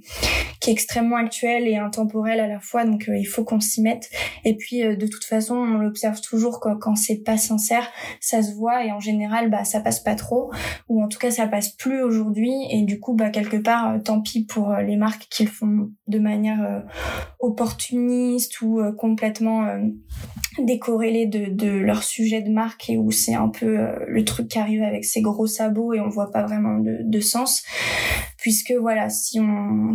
qui 0.61 0.71
est 0.71 0.73
extrêmement 0.73 1.17
actuel 1.17 1.67
et 1.67 1.77
intemporel 1.77 2.39
à 2.39 2.47
la 2.47 2.61
fois 2.61 2.85
donc 2.85 3.09
euh, 3.09 3.17
il 3.17 3.25
faut 3.25 3.45
qu'on 3.45 3.61
s'y 3.61 3.81
mette. 3.81 4.11
Et 4.45 4.57
puis 4.57 4.85
euh, 4.85 4.95
de 4.95 5.07
toute 5.07 5.25
façon 5.25 5.57
on 5.57 5.79
l'observe 5.79 6.21
toujours 6.21 6.61
quand, 6.61 6.77
quand 6.77 6.95
c'est 6.95 7.23
pas 7.25 7.39
sincère 7.39 7.89
ça 8.21 8.43
se 8.43 8.53
voit 8.53 8.85
et 8.85 8.93
en 8.93 9.01
général 9.01 9.51
bah 9.51 9.65
ça 9.65 9.81
passe 9.81 10.01
pas 10.01 10.15
trop. 10.15 10.53
Ou 10.89 11.03
en 11.03 11.09
tout 11.09 11.19
cas 11.19 11.31
ça 11.31 11.47
passe 11.47 11.71
plus 11.71 12.03
aujourd'hui. 12.03 12.53
Et 12.71 12.83
du 12.83 13.01
coup 13.01 13.15
bah 13.15 13.31
quelque 13.31 13.57
part 13.57 13.95
euh, 13.95 13.99
tant 13.99 14.21
pis 14.21 14.45
pour 14.45 14.75
les 14.75 14.97
marques 14.97 15.27
qui 15.31 15.45
le 15.45 15.51
font 15.51 15.91
de 16.07 16.19
manière 16.19 16.85
opportuniste 17.39 18.61
ou 18.61 18.81
complètement 18.99 19.67
décorrélée 20.59 21.27
de, 21.27 21.47
de 21.47 21.71
leur 21.71 22.03
sujet 22.03 22.43
de 22.43 22.51
marque 22.51 22.91
et 22.91 22.99
où 22.99 23.11
c'est 23.11 23.35
un 23.35 23.49
peu 23.49 23.79
le 24.07 24.25
truc 24.25 24.49
qui 24.49 24.59
arrive 24.59 24.83
avec 24.83 25.05
ses 25.05 25.21
gros 25.21 25.47
sabots 25.47 25.95
et 25.95 26.01
on 26.01 26.09
voit 26.09 26.31
pas 26.31 26.43
vraiment 26.43 26.79
de, 26.79 26.99
de 27.03 27.21
sens 27.21 27.63
puisque 28.41 28.73
voilà 28.73 29.11
si 29.11 29.39
on, 29.39 29.93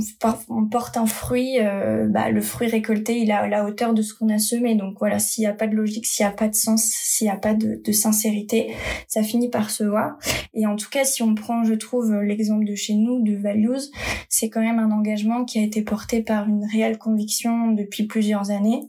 on 0.49 0.65
porte 0.65 0.97
un 0.97 1.07
fruit 1.07 1.57
euh, 1.59 2.07
bah, 2.07 2.29
le 2.29 2.41
fruit 2.41 2.67
récolté 2.67 3.17
il 3.17 3.31
a 3.31 3.47
la 3.47 3.65
hauteur 3.65 3.93
de 3.93 4.01
ce 4.01 4.13
qu'on 4.13 4.29
a 4.29 4.37
semé. 4.37 4.75
Donc 4.75 4.97
voilà 4.99 5.19
s'il 5.19 5.41
n'y 5.41 5.47
a 5.47 5.53
pas 5.53 5.67
de 5.67 5.75
logique 5.75 6.05
s'il 6.05 6.25
n'y 6.25 6.31
a 6.31 6.33
pas 6.33 6.47
de 6.47 6.55
sens 6.55 6.83
s'il 6.83 7.25
n'y 7.25 7.33
a 7.33 7.37
pas 7.37 7.53
de, 7.53 7.81
de, 7.83 7.91
sincérité 7.91 8.73
ça 9.07 9.23
finit 9.23 9.49
par 9.49 9.71
se 9.71 9.83
voir. 9.83 10.17
Et 10.53 10.67
en 10.67 10.75
tout 10.75 10.89
cas 10.89 11.05
si 11.05 11.23
on 11.23 11.33
prend 11.33 11.63
je 11.63 11.73
trouve 11.73 12.13
l'exemple 12.21 12.65
de 12.65 12.75
chez 12.75 12.93
nous 12.93 13.23
de 13.23 13.35
Values 13.35 13.89
c'est 14.29 14.49
quand 14.49 14.61
même 14.61 14.79
un 14.79 14.91
engagement 14.91 15.43
qui 15.43 15.59
a 15.59 15.63
été 15.63 15.81
porté 15.81 16.21
par 16.21 16.47
une 16.47 16.65
réelle 16.71 16.99
conviction 16.99 17.71
depuis 17.71 18.05
plusieurs 18.05 18.51
années. 18.51 18.81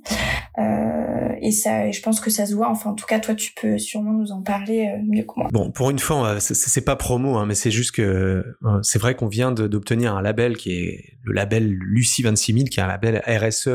Euh, 0.58 1.34
et 1.40 1.50
ça 1.50 1.90
je 1.90 2.00
pense 2.02 2.20
que 2.20 2.30
ça 2.30 2.44
se 2.44 2.54
voit. 2.54 2.68
Enfin 2.68 2.90
en 2.90 2.94
tout 2.94 3.06
cas 3.06 3.20
toi 3.20 3.34
tu 3.34 3.52
peux 3.54 3.78
sûrement 3.78 4.12
nous 4.12 4.32
en 4.32 4.42
parler 4.42 4.86
euh, 4.86 5.02
mieux 5.02 5.22
que 5.22 5.32
moi. 5.36 5.48
Bon 5.50 5.70
pour 5.70 5.88
une 5.88 5.98
fois 5.98 6.40
c'est 6.40 6.84
pas 6.84 6.96
promo 6.96 7.36
hein, 7.36 7.46
mais 7.46 7.54
c'est 7.54 7.70
juste 7.70 7.92
que 7.92 8.44
c'est 8.82 8.98
vrai 8.98 9.14
qu'on 9.14 9.28
vient 9.28 9.45
d'obtenir 9.52 10.14
un 10.14 10.22
label 10.22 10.56
qui 10.56 10.72
est 10.72 11.15
le 11.26 11.32
label 11.32 11.68
Lucie 11.68 12.22
26000 12.22 12.70
qui 12.70 12.80
est 12.80 12.82
un 12.82 12.86
label 12.86 13.22
RSE 13.26 13.68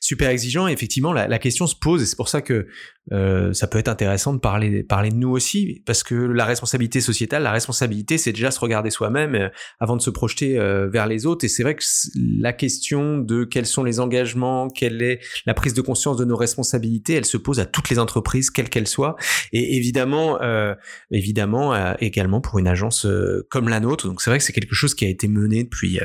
super 0.00 0.30
exigeant. 0.30 0.68
Et 0.68 0.72
effectivement, 0.72 1.12
la, 1.12 1.38
question 1.38 1.66
se 1.66 1.74
pose 1.74 2.02
et 2.02 2.06
c'est 2.06 2.16
pour 2.16 2.28
ça 2.28 2.40
que 2.40 2.68
euh, 3.10 3.52
ça 3.52 3.66
peut 3.66 3.78
être 3.78 3.88
intéressant 3.88 4.32
de 4.32 4.38
parler, 4.38 4.84
parler 4.84 5.10
de 5.10 5.16
nous 5.16 5.30
aussi, 5.30 5.82
parce 5.86 6.04
que 6.04 6.14
la 6.14 6.44
responsabilité 6.44 7.00
sociétale, 7.00 7.42
la 7.42 7.50
responsabilité, 7.50 8.16
c'est 8.16 8.32
déjà 8.32 8.52
se 8.52 8.60
regarder 8.60 8.90
soi-même 8.90 9.34
euh, 9.34 9.48
avant 9.80 9.96
de 9.96 10.02
se 10.02 10.10
projeter 10.10 10.58
euh, 10.58 10.88
vers 10.88 11.08
les 11.08 11.26
autres. 11.26 11.44
Et 11.44 11.48
c'est 11.48 11.64
vrai 11.64 11.74
que 11.74 11.82
la 12.14 12.52
question 12.52 13.18
de 13.18 13.44
quels 13.44 13.66
sont 13.66 13.82
les 13.82 13.98
engagements, 13.98 14.68
quelle 14.68 15.02
est 15.02 15.20
la 15.46 15.54
prise 15.54 15.74
de 15.74 15.80
conscience 15.80 16.16
de 16.16 16.24
nos 16.24 16.36
responsabilités, 16.36 17.14
elle 17.14 17.24
se 17.24 17.36
pose 17.36 17.58
à 17.58 17.66
toutes 17.66 17.90
les 17.90 17.98
entreprises, 17.98 18.50
quelles 18.50 18.68
qu'elles 18.68 18.86
soient, 18.86 19.16
et 19.52 19.76
évidemment, 19.76 20.40
euh, 20.40 20.74
évidemment 21.10 21.74
également 21.98 22.40
pour 22.40 22.58
une 22.58 22.68
agence 22.68 23.06
comme 23.50 23.68
la 23.68 23.80
nôtre. 23.80 24.06
Donc 24.06 24.22
c'est 24.22 24.30
vrai 24.30 24.38
que 24.38 24.44
c'est 24.44 24.52
quelque 24.52 24.74
chose 24.74 24.94
qui 24.94 25.04
a 25.04 25.08
été 25.08 25.26
mené 25.26 25.64
depuis, 25.64 25.98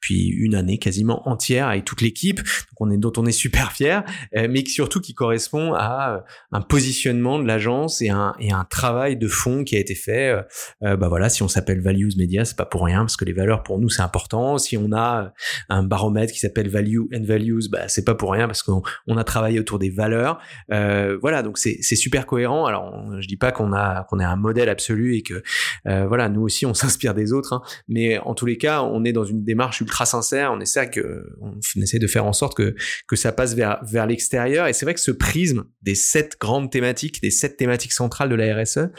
depuis 0.00 0.28
une 0.38 0.54
année 0.54 0.78
quasiment 0.78 1.28
entière 1.28 1.68
avec 1.68 1.84
toute 1.84 2.00
l'équipe, 2.00 2.40
dont 2.80 3.12
on 3.16 3.26
est 3.26 3.32
super 3.32 3.72
fier, 3.72 4.04
mais 4.34 4.64
surtout 4.66 5.00
qui 5.00 5.14
correspond 5.14 5.74
à 5.74 6.24
un 6.52 6.60
positionnement 6.60 7.38
de 7.38 7.46
l'agence 7.46 8.02
et 8.02 8.10
un, 8.10 8.34
travail 8.70 9.16
de 9.16 9.28
fond 9.28 9.64
qui 9.64 9.76
a 9.76 9.78
été 9.78 9.94
fait. 9.94 10.28
Euh, 10.28 10.42
euh, 10.82 10.96
bah 10.96 11.08
voilà, 11.08 11.28
si 11.28 11.42
on 11.42 11.48
s'appelle 11.48 11.80
Values 11.80 12.12
Media, 12.16 12.44
c'est 12.44 12.56
pas 12.56 12.66
pour 12.66 12.84
rien 12.84 13.00
parce 13.00 13.16
que 13.16 13.24
les 13.24 13.32
valeurs 13.32 13.62
pour 13.62 13.78
nous 13.78 13.88
c'est 13.88 14.02
important. 14.02 14.58
Si 14.58 14.76
on 14.76 14.92
a 14.92 15.32
un 15.68 15.82
baromètre 15.82 16.32
qui 16.32 16.38
s'appelle 16.38 16.68
Value 16.68 17.00
and 17.14 17.24
Values, 17.24 17.68
bah 17.70 17.88
c'est 17.88 18.04
pas 18.04 18.14
pour 18.14 18.32
rien 18.32 18.46
parce 18.46 18.62
qu'on 18.62 18.82
on 19.06 19.16
a 19.16 19.24
travaillé 19.24 19.58
autour 19.58 19.78
des 19.78 19.90
valeurs. 19.90 20.38
Euh, 20.72 21.18
voilà, 21.20 21.42
donc 21.42 21.58
c'est 21.58 21.82
super 21.82 22.26
cohérent. 22.26 22.66
Alors 22.66 23.20
je 23.20 23.26
dis 23.26 23.36
pas 23.36 23.52
qu'on 23.52 23.72
a 23.72 24.04
qu'on 24.04 24.20
est 24.20 24.24
un 24.24 24.36
modèle 24.36 24.68
absolu 24.68 25.16
et 25.16 25.22
que 25.22 25.42
euh, 25.86 26.06
voilà 26.06 26.28
nous 26.28 26.42
aussi 26.42 26.66
on 26.66 26.74
s'inspire 26.74 27.14
des 27.14 27.32
autres, 27.32 27.54
hein, 27.54 27.62
mais 27.88 28.18
en 28.18 28.34
tous 28.34 28.46
les 28.46 28.58
cas 28.58 28.82
on 28.82 29.04
est 29.04 29.12
dans 29.12 29.24
une 29.24 29.44
démarche 29.44 29.80
ultra 29.80 30.04
sincère. 30.04 30.27
On 30.32 30.60
essaie 30.60 30.90
essaie 31.76 31.98
de 31.98 32.06
faire 32.06 32.26
en 32.26 32.32
sorte 32.32 32.56
que 32.56 32.74
que 33.06 33.16
ça 33.16 33.32
passe 33.32 33.54
vers 33.54 33.82
vers 33.84 34.06
l'extérieur. 34.06 34.66
Et 34.66 34.72
c'est 34.72 34.84
vrai 34.84 34.94
que 34.94 35.00
ce 35.00 35.10
prisme 35.10 35.64
des 35.82 35.94
sept 35.94 36.36
grandes 36.40 36.70
thématiques, 36.70 37.22
des 37.22 37.30
sept 37.30 37.56
thématiques 37.56 37.92
centrales 37.92 38.28
de 38.28 38.34
la 38.34 38.62
RSE, 38.62 38.90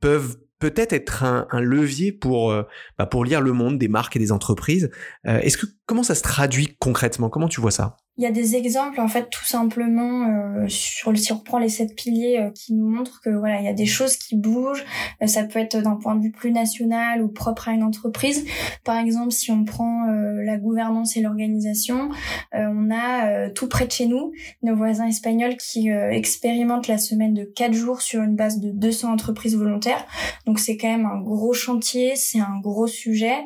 peuvent 0.00 0.36
peut-être 0.58 0.92
être 0.92 1.22
un, 1.22 1.46
levier 1.60 2.12
pour 2.12 2.50
euh, 2.50 2.62
bah, 2.98 3.06
pour 3.06 3.24
lire 3.24 3.40
le 3.40 3.52
monde 3.52 3.78
des 3.78 3.88
marques 3.88 4.16
et 4.16 4.18
des 4.18 4.32
entreprises. 4.32 4.90
Euh, 5.26 5.38
est-ce 5.40 5.58
que 5.58 5.66
comment 5.86 6.02
ça 6.02 6.14
se 6.14 6.22
traduit 6.22 6.76
concrètement? 6.78 7.28
Comment 7.28 7.48
tu 7.48 7.60
vois 7.60 7.70
ça? 7.70 7.96
Il 8.18 8.24
y 8.24 8.26
a 8.26 8.30
des 8.30 8.56
exemples 8.56 9.00
en 9.00 9.08
fait 9.08 9.28
tout 9.28 9.44
simplement 9.44 10.28
euh, 10.28 10.68
sur 10.68 11.10
le 11.10 11.18
si 11.18 11.32
on 11.32 11.36
reprend 11.36 11.58
les 11.58 11.68
sept 11.68 11.94
piliers 11.94 12.38
euh, 12.38 12.50
qui 12.50 12.72
nous 12.72 12.88
montrent 12.88 13.20
que 13.20 13.28
voilà 13.28 13.60
il 13.60 13.64
y 13.64 13.68
a 13.68 13.74
des 13.74 13.86
choses 13.86 14.16
qui 14.16 14.36
bougent. 14.36 14.84
Euh, 15.22 15.26
ça 15.26 15.44
peut 15.44 15.58
être 15.58 15.82
d'un 15.82 15.96
point 15.96 16.14
de 16.14 16.22
vue 16.22 16.32
plus 16.32 16.50
national 16.50 17.22
ou 17.22 17.28
propre 17.28 17.68
à 17.68 17.72
une 17.72 17.82
entreprise. 17.82 18.46
Par 18.84 18.96
exemple 18.96 19.32
si 19.32 19.50
on 19.50 19.64
prend 19.64 20.06
la 20.06 20.56
gouvernance 20.56 21.16
et 21.16 21.20
l'organisation 21.20 22.08
on 22.52 22.90
a 22.90 23.50
tout 23.50 23.68
près 23.68 23.86
de 23.86 23.92
chez 23.92 24.06
nous 24.06 24.32
nos 24.62 24.76
voisins 24.76 25.06
espagnols 25.06 25.56
qui 25.56 25.88
expérimentent 25.88 26.88
la 26.88 26.98
semaine 26.98 27.34
de 27.34 27.44
quatre 27.44 27.72
jours 27.72 28.00
sur 28.00 28.22
une 28.22 28.36
base 28.36 28.60
de 28.60 28.70
200 28.70 29.12
entreprises 29.12 29.56
volontaires. 29.56 30.06
Donc 30.46 30.58
c'est 30.58 30.76
quand 30.76 30.88
même 30.88 31.06
un 31.06 31.20
gros 31.20 31.52
chantier 31.52 32.14
c'est 32.16 32.40
un 32.40 32.58
gros 32.62 32.86
sujet. 32.86 33.36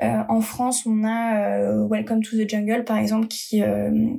En 0.00 0.40
France 0.40 0.84
on 0.86 1.04
a 1.04 1.86
Welcome 1.88 2.22
to 2.22 2.36
the 2.36 2.48
Jungle 2.48 2.84
par 2.84 2.98
exemple 2.98 3.28
qui 3.28 3.62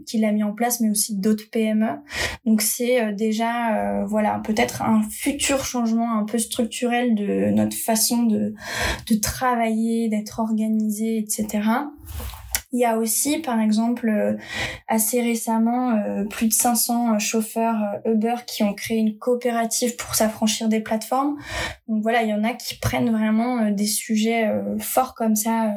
qui 0.05 0.19
l'a 0.19 0.31
mis 0.31 0.43
en 0.43 0.53
place, 0.53 0.79
mais 0.81 0.89
aussi 0.89 1.15
d'autres 1.15 1.49
PME. 1.51 1.99
Donc 2.45 2.61
c'est 2.61 3.01
euh, 3.01 3.13
déjà, 3.13 3.75
euh, 3.75 4.05
voilà, 4.05 4.41
peut-être 4.43 4.81
un 4.81 5.01
futur 5.03 5.65
changement 5.65 6.17
un 6.17 6.25
peu 6.25 6.37
structurel 6.37 7.15
de 7.15 7.51
notre 7.51 7.77
façon 7.77 8.23
de, 8.23 8.53
de 9.07 9.15
travailler, 9.15 10.09
d'être 10.09 10.39
organisé, 10.39 11.17
etc. 11.17 11.61
Il 12.71 12.79
y 12.79 12.85
a 12.85 12.97
aussi, 12.97 13.39
par 13.39 13.59
exemple, 13.59 14.07
euh, 14.09 14.37
assez 14.87 15.21
récemment, 15.21 15.95
euh, 15.95 16.25
plus 16.25 16.47
de 16.47 16.53
500 16.53 17.15
euh, 17.15 17.19
chauffeurs 17.19 17.77
Uber 18.05 18.35
qui 18.45 18.61
ont 18.63 18.75
créé 18.75 18.97
une 18.97 19.17
coopérative 19.17 19.95
pour 19.95 20.13
s'affranchir 20.13 20.69
des 20.69 20.79
plateformes. 20.79 21.35
Donc 21.87 22.03
voilà, 22.03 22.21
il 22.21 22.29
y 22.29 22.33
en 22.33 22.43
a 22.43 22.53
qui 22.53 22.77
prennent 22.77 23.09
vraiment 23.09 23.71
des 23.71 23.87
sujets 23.87 24.47
forts 24.77 25.15
comme 25.15 25.35
ça 25.35 25.73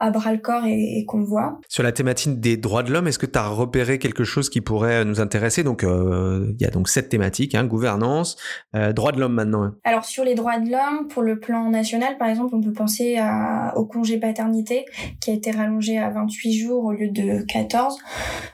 à 0.00 0.10
bras 0.10 0.32
le 0.32 0.38
corps 0.38 0.64
et, 0.66 1.04
qu'on 1.06 1.22
voit. 1.22 1.60
Sur 1.68 1.84
la 1.84 1.92
thématique 1.92 2.40
des 2.40 2.56
droits 2.56 2.82
de 2.82 2.92
l'homme, 2.92 3.06
est-ce 3.06 3.18
que 3.18 3.26
tu 3.26 3.38
as 3.38 3.46
repéré 3.46 4.00
quelque 4.00 4.24
chose 4.24 4.50
qui 4.50 4.60
pourrait 4.60 5.04
nous 5.04 5.20
intéresser? 5.20 5.62
Donc 5.62 5.84
il 5.84 6.56
y 6.60 6.64
a 6.64 6.70
donc 6.70 6.88
cette 6.88 7.08
thématique, 7.08 7.54
hein, 7.54 7.64
gouvernance, 7.64 8.36
droits 8.74 9.12
de 9.12 9.20
l'homme 9.20 9.34
maintenant. 9.34 9.70
Alors 9.84 10.04
sur 10.04 10.24
les 10.24 10.34
droits 10.34 10.58
de 10.58 10.70
l'homme, 10.70 11.06
pour 11.08 11.22
le 11.22 11.38
plan 11.38 11.70
national, 11.70 12.18
par 12.18 12.28
exemple, 12.28 12.54
on 12.56 12.60
peut 12.60 12.72
penser 12.72 13.18
à, 13.18 13.72
au 13.76 13.84
congé 13.86 14.18
paternité 14.18 14.84
qui 15.20 15.30
a 15.30 15.34
été 15.34 15.52
rallongé 15.52 15.98
à 15.98 16.10
28 16.10 16.31
8 16.34 16.52
jours 16.52 16.84
au 16.84 16.92
lieu 16.92 17.08
de 17.08 17.42
14. 17.42 17.98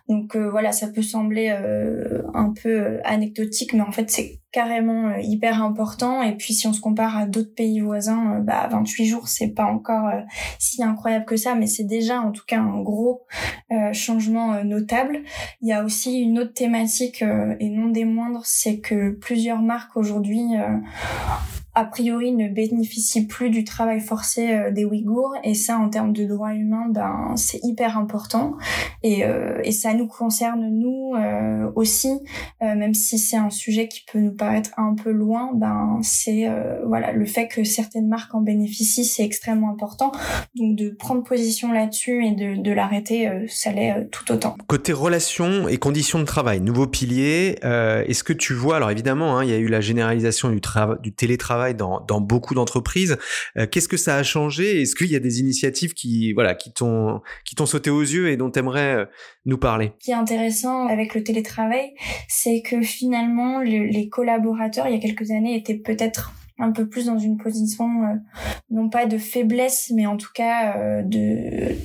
Donc 0.08 0.36
euh, 0.36 0.50
voilà, 0.50 0.72
ça 0.72 0.88
peut 0.88 1.02
sembler 1.02 1.50
euh, 1.50 2.22
un 2.32 2.52
peu 2.52 2.70
euh, 2.70 3.00
anecdotique, 3.04 3.74
mais 3.74 3.82
en 3.82 3.92
fait 3.92 4.10
c'est 4.10 4.40
carrément 4.52 5.16
hyper 5.16 5.62
important. 5.62 6.22
Et 6.22 6.34
puis 6.34 6.54
si 6.54 6.66
on 6.66 6.72
se 6.72 6.80
compare 6.80 7.16
à 7.18 7.26
d'autres 7.26 7.54
pays 7.54 7.80
voisins, 7.80 8.40
bah 8.40 8.66
28 8.70 9.04
jours 9.04 9.28
c'est 9.28 9.48
pas 9.48 9.66
encore 9.66 10.10
si 10.58 10.82
incroyable 10.82 11.26
que 11.26 11.36
ça, 11.36 11.54
mais 11.54 11.66
c'est 11.66 11.84
déjà 11.84 12.22
en 12.22 12.32
tout 12.32 12.44
cas 12.46 12.58
un 12.58 12.80
gros 12.80 13.26
changement 13.92 14.64
notable. 14.64 15.20
Il 15.60 15.68
y 15.68 15.72
a 15.72 15.84
aussi 15.84 16.20
une 16.20 16.38
autre 16.38 16.54
thématique 16.54 17.22
et 17.22 17.68
non 17.68 17.90
des 17.90 18.06
moindres, 18.06 18.46
c'est 18.46 18.80
que 18.80 19.10
plusieurs 19.10 19.60
marques 19.60 19.96
aujourd'hui 19.98 20.54
a 21.78 21.84
priori 21.84 22.32
ne 22.32 22.48
bénéficient 22.48 23.28
plus 23.28 23.50
du 23.50 23.62
travail 23.62 24.00
forcé 24.00 24.50
euh, 24.50 24.72
des 24.72 24.84
Ouïghours. 24.84 25.34
Et 25.44 25.54
ça 25.54 25.78
en 25.78 25.88
termes 25.88 26.12
de 26.12 26.24
droits 26.24 26.52
humains 26.52 26.88
ben 26.90 27.34
c'est 27.36 27.60
hyper 27.62 27.96
important. 27.96 28.56
Et, 29.04 29.24
euh, 29.24 29.62
ça 29.70 29.94
nous 29.94 30.08
concerne 30.08 30.68
nous 30.70 31.14
euh, 31.14 31.70
aussi. 31.76 32.18
Même 32.60 32.94
si 32.94 33.18
c'est 33.18 33.36
un 33.36 33.50
sujet 33.50 33.86
qui 33.86 34.04
peut 34.10 34.18
nous 34.18 34.34
paraître 34.34 34.70
un 34.76 34.96
peu 34.96 35.12
loin 35.12 35.50
ben 35.54 36.00
c'est 36.02 36.48
voilà 36.84 37.12
le 37.12 37.24
fait 37.26 37.46
que 37.46 37.62
certaines 37.62 38.08
marques 38.08 38.34
en 38.34 38.40
bénéficient 38.40 39.04
c'est 39.04 39.22
extrêmement 39.22 39.70
important. 39.70 40.10
Donc 40.56 40.74
de 40.74 40.90
prendre 40.90 41.22
position 41.22 41.70
là-dessus 41.70 42.26
et 42.26 42.32
de, 42.32 42.60
de 42.60 42.72
l'arrêter 42.72 43.30
ça 43.46 43.70
l'est 43.70 44.08
tout 44.10 44.32
autant. 44.32 44.56
Côté 44.66 44.92
relations 44.92 45.68
et 45.68 45.76
conditions 45.76 46.18
de 46.18 46.24
travail 46.24 46.60
nouveau 46.60 46.88
pilier 46.88 47.56
est-ce 47.62 48.24
que 48.24 48.32
tu 48.32 48.54
vois 48.54 48.76
alors 48.76 48.90
évidemment 48.90 49.38
hein, 49.38 49.44
il 49.44 49.50
y 49.50 49.54
a 49.54 49.58
eu 49.58 49.68
la 49.68 49.80
généralisation 49.80 50.48
du, 50.48 50.60
du 51.02 51.12
télétravail 51.12 51.67
dans, 51.74 52.20
beaucoup 52.20 52.54
d'entreprises. 52.54 53.16
Euh, 53.56 53.66
qu'est-ce 53.66 53.88
que 53.88 53.96
ça 53.96 54.16
a 54.16 54.22
changé? 54.22 54.82
Est-ce 54.82 54.94
qu'il 54.94 55.10
y 55.10 55.16
a 55.16 55.20
des 55.20 55.40
initiatives 55.40 55.94
qui, 55.94 56.32
voilà, 56.32 56.54
qui 56.54 56.72
t'ont, 56.72 57.20
qui 57.44 57.54
t'ont 57.54 57.66
sauté 57.66 57.90
aux 57.90 58.02
yeux 58.02 58.28
et 58.28 58.36
dont 58.36 58.50
tu 58.50 58.58
aimerais 58.58 58.94
euh, 58.94 59.04
nous 59.46 59.58
parler? 59.58 59.92
Ce 60.00 60.06
qui 60.06 60.10
est 60.10 60.14
intéressant 60.14 60.86
avec 60.86 61.14
le 61.14 61.22
télétravail, 61.22 61.94
c'est 62.28 62.62
que 62.62 62.80
finalement, 62.82 63.60
les 63.60 64.08
collaborateurs, 64.08 64.86
il 64.88 64.94
y 64.94 64.96
a 64.96 65.00
quelques 65.00 65.30
années, 65.30 65.56
étaient 65.56 65.78
peut-être 65.78 66.32
un 66.58 66.72
peu 66.72 66.88
plus 66.88 67.06
dans 67.06 67.18
une 67.18 67.36
position 67.36 67.84
euh, 67.84 68.14
non 68.70 68.88
pas 68.88 69.06
de 69.06 69.16
faiblesse 69.16 69.92
mais 69.94 70.06
en 70.06 70.16
tout 70.16 70.32
cas 70.34 71.02
de 71.04 71.76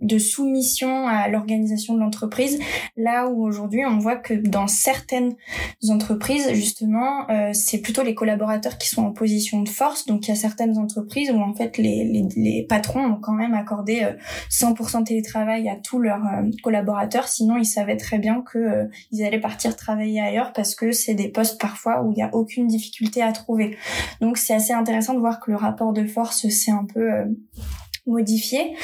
de 0.00 0.18
soumission 0.18 1.08
à 1.08 1.28
l'organisation 1.28 1.94
de 1.94 2.00
l'entreprise, 2.00 2.58
là 2.96 3.28
où 3.28 3.44
aujourd'hui 3.44 3.84
on 3.86 3.98
voit 3.98 4.16
que 4.16 4.34
dans 4.34 4.66
certaines 4.66 5.34
entreprises, 5.88 6.52
justement, 6.52 7.28
euh, 7.30 7.50
c'est 7.54 7.80
plutôt 7.80 8.02
les 8.02 8.14
collaborateurs 8.14 8.76
qui 8.76 8.88
sont 8.88 9.04
en 9.04 9.12
position 9.12 9.62
de 9.62 9.68
force. 9.68 10.06
Donc 10.06 10.26
il 10.26 10.30
y 10.30 10.32
a 10.32 10.36
certaines 10.36 10.76
entreprises 10.76 11.30
où 11.30 11.40
en 11.40 11.54
fait 11.54 11.78
les, 11.78 12.04
les, 12.04 12.28
les 12.36 12.62
patrons 12.62 13.04
ont 13.04 13.20
quand 13.20 13.32
même 13.32 13.54
accordé 13.54 14.06
100% 14.50 15.00
euh, 15.00 15.04
télétravail 15.04 15.68
à 15.68 15.76
tous 15.76 15.98
leurs 15.98 16.24
euh, 16.26 16.50
collaborateurs, 16.62 17.28
sinon 17.28 17.56
ils 17.56 17.64
savaient 17.64 17.96
très 17.96 18.18
bien 18.18 18.42
que 18.42 18.88
ils 19.12 19.24
allaient 19.24 19.40
partir 19.40 19.76
travailler 19.76 20.20
ailleurs 20.20 20.52
parce 20.52 20.74
que 20.74 20.92
c'est 20.92 21.14
des 21.14 21.28
postes 21.28 21.58
parfois 21.60 22.02
où 22.02 22.12
il 22.12 22.16
n'y 22.16 22.22
a 22.22 22.34
aucune 22.34 22.66
difficulté 22.66 23.22
à 23.22 23.32
trouver. 23.32 23.76
Donc 24.20 24.36
c'est 24.36 24.54
assez 24.54 24.72
intéressant 24.72 25.14
de 25.14 25.20
voir 25.20 25.40
que 25.40 25.50
le 25.50 25.56
rapport 25.56 25.92
de 25.94 26.06
force 26.06 26.48
s'est 26.48 26.70
un 26.70 26.84
peu 26.84 27.08
modifié. 28.06 28.74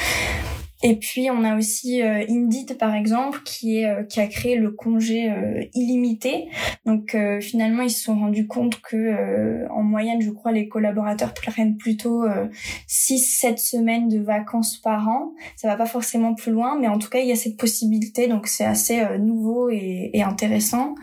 Et 0.85 0.97
puis 0.97 1.31
on 1.31 1.45
a 1.45 1.55
aussi 1.57 2.01
euh, 2.01 2.25
Indeed 2.29 2.77
par 2.77 2.93
exemple 2.93 3.39
qui 3.45 3.77
est 3.77 3.85
euh, 3.85 4.03
qui 4.03 4.19
a 4.19 4.27
créé 4.27 4.57
le 4.57 4.69
congé 4.69 5.31
euh, 5.31 5.63
illimité. 5.73 6.49
Donc 6.85 7.15
euh, 7.15 7.39
finalement 7.39 7.83
ils 7.83 7.89
se 7.89 8.03
sont 8.03 8.19
rendus 8.19 8.47
compte 8.47 8.81
que 8.81 9.65
en 9.71 9.81
moyenne 9.81 10.21
je 10.21 10.29
crois 10.29 10.51
les 10.51 10.67
collaborateurs 10.67 11.33
prennent 11.33 11.77
plutôt 11.77 12.25
6 12.87 13.19
7 13.19 13.59
semaines 13.59 14.09
de 14.09 14.19
vacances 14.19 14.77
par 14.77 15.07
an. 15.07 15.31
Ça 15.55 15.69
va 15.69 15.77
pas 15.77 15.85
forcément 15.85 16.35
plus 16.35 16.51
loin 16.51 16.77
mais 16.77 16.89
en 16.89 16.99
tout 16.99 17.09
cas 17.09 17.19
il 17.19 17.27
y 17.27 17.31
a 17.31 17.37
cette 17.37 17.57
possibilité 17.57 18.27
donc 18.27 18.47
c'est 18.47 18.65
assez 18.65 19.01
nouveau 19.19 19.69
et, 19.69 20.09
et, 20.13 20.21
intéressant. 20.21 20.95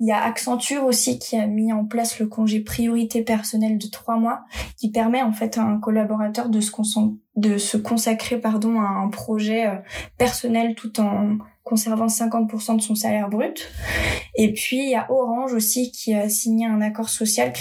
Il 0.00 0.08
y 0.08 0.12
a 0.12 0.20
Accenture 0.20 0.84
aussi 0.84 1.20
qui 1.20 1.36
a 1.36 1.46
mis 1.46 1.72
en 1.72 1.84
place 1.84 2.18
le 2.18 2.26
congé 2.26 2.60
priorité 2.60 3.22
personnelle 3.22 3.78
de 3.78 3.86
3 3.86 4.16
mois 4.16 4.40
qui 4.76 4.90
permet 4.90 5.22
en 5.22 5.32
fait 5.32 5.56
à 5.56 5.62
un 5.62 5.78
collaborateur 5.78 6.48
de 6.48 6.60
se 6.60 6.72
concentrer 6.72 7.20
de 7.36 7.58
se 7.58 7.76
consacrer 7.76 8.40
pardon 8.40 8.80
à 8.80 8.84
un 8.84 9.08
projet 9.08 9.66
euh, 9.66 9.76
personnel 10.18 10.74
tout 10.74 11.00
en 11.00 11.38
conservant 11.62 12.06
50% 12.06 12.76
de 12.76 12.82
son 12.82 12.96
salaire 12.96 13.28
brut. 13.28 13.70
Et 14.34 14.52
puis 14.52 14.78
il 14.78 14.90
y 14.90 14.96
a 14.96 15.10
Orange 15.10 15.52
aussi 15.52 15.92
qui 15.92 16.12
a 16.14 16.28
signé 16.28 16.66
un 16.66 16.80
accord 16.80 17.08
social 17.08 17.52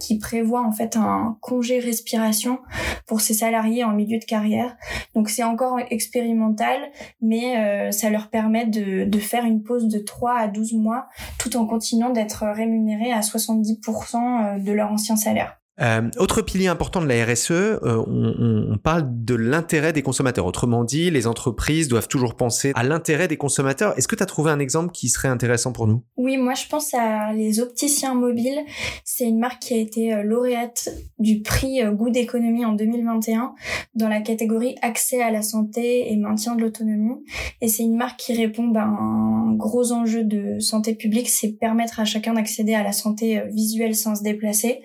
qui, 0.00 0.18
prévoit 0.18 0.62
en 0.62 0.72
fait 0.72 0.96
un 0.96 1.38
congé 1.40 1.78
respiration 1.78 2.58
pour 3.06 3.20
ses 3.20 3.34
salariés 3.34 3.84
en 3.84 3.92
milieu 3.92 4.18
de 4.18 4.24
carrière. 4.24 4.76
Donc 5.14 5.28
c'est 5.28 5.44
encore 5.44 5.78
expérimental, 5.90 6.80
mais 7.20 7.56
euh, 7.56 7.92
ça 7.92 8.10
leur 8.10 8.30
permet 8.30 8.66
de, 8.66 9.04
de 9.04 9.18
faire 9.18 9.44
une 9.44 9.62
pause 9.62 9.86
de 9.86 9.98
3 9.98 10.38
à 10.38 10.48
12 10.48 10.74
mois 10.74 11.06
tout 11.38 11.56
en 11.56 11.66
continuant 11.66 12.10
d'être 12.10 12.44
rémunérés 12.44 13.12
à 13.12 13.20
70% 13.20 14.56
euh, 14.56 14.58
de 14.58 14.72
leur 14.72 14.90
ancien 14.90 15.14
salaire. 15.14 15.61
Euh, 15.80 16.10
autre 16.18 16.42
pilier 16.42 16.66
important 16.66 17.00
de 17.00 17.06
la 17.06 17.24
RSE, 17.24 17.50
euh, 17.50 18.04
on, 18.06 18.72
on, 18.72 18.78
parle 18.78 19.04
de 19.24 19.34
l'intérêt 19.34 19.94
des 19.94 20.02
consommateurs. 20.02 20.44
Autrement 20.44 20.84
dit, 20.84 21.10
les 21.10 21.26
entreprises 21.26 21.88
doivent 21.88 22.08
toujours 22.08 22.34
penser 22.34 22.72
à 22.74 22.82
l'intérêt 22.82 23.26
des 23.26 23.38
consommateurs. 23.38 23.96
Est-ce 23.96 24.06
que 24.06 24.14
tu 24.14 24.22
as 24.22 24.26
trouvé 24.26 24.50
un 24.50 24.58
exemple 24.58 24.92
qui 24.92 25.08
serait 25.08 25.28
intéressant 25.28 25.72
pour 25.72 25.86
nous? 25.86 26.02
Oui, 26.18 26.36
moi 26.36 26.52
je 26.52 26.66
pense 26.68 26.92
à 26.92 27.32
les 27.32 27.60
opticiens 27.60 28.14
mobiles. 28.14 28.60
C'est 29.04 29.24
une 29.24 29.38
marque 29.38 29.62
qui 29.62 29.74
a 29.74 29.78
été 29.78 30.12
euh, 30.12 30.22
lauréate 30.22 30.90
du 31.18 31.40
prix 31.40 31.80
Goût 31.92 32.10
d'économie 32.10 32.64
en 32.66 32.72
2021 32.72 33.54
dans 33.94 34.08
la 34.08 34.20
catégorie 34.20 34.76
accès 34.82 35.22
à 35.22 35.30
la 35.30 35.40
santé 35.40 36.12
et 36.12 36.16
maintien 36.16 36.54
de 36.54 36.60
l'autonomie. 36.60 37.24
Et 37.62 37.68
c'est 37.68 37.82
une 37.82 37.96
marque 37.96 38.20
qui 38.20 38.34
répond 38.34 38.68
ben, 38.68 38.80
à 38.80 38.84
un 38.84 39.54
gros 39.54 39.92
enjeu 39.92 40.22
de 40.22 40.60
santé 40.60 40.94
publique, 40.94 41.28
c'est 41.28 41.52
permettre 41.52 42.00
à 42.00 42.04
chacun 42.04 42.34
d'accéder 42.34 42.74
à 42.74 42.82
la 42.82 42.92
santé 42.92 43.42
visuelle 43.52 43.94
sans 43.94 44.16
se 44.16 44.22
déplacer. 44.22 44.82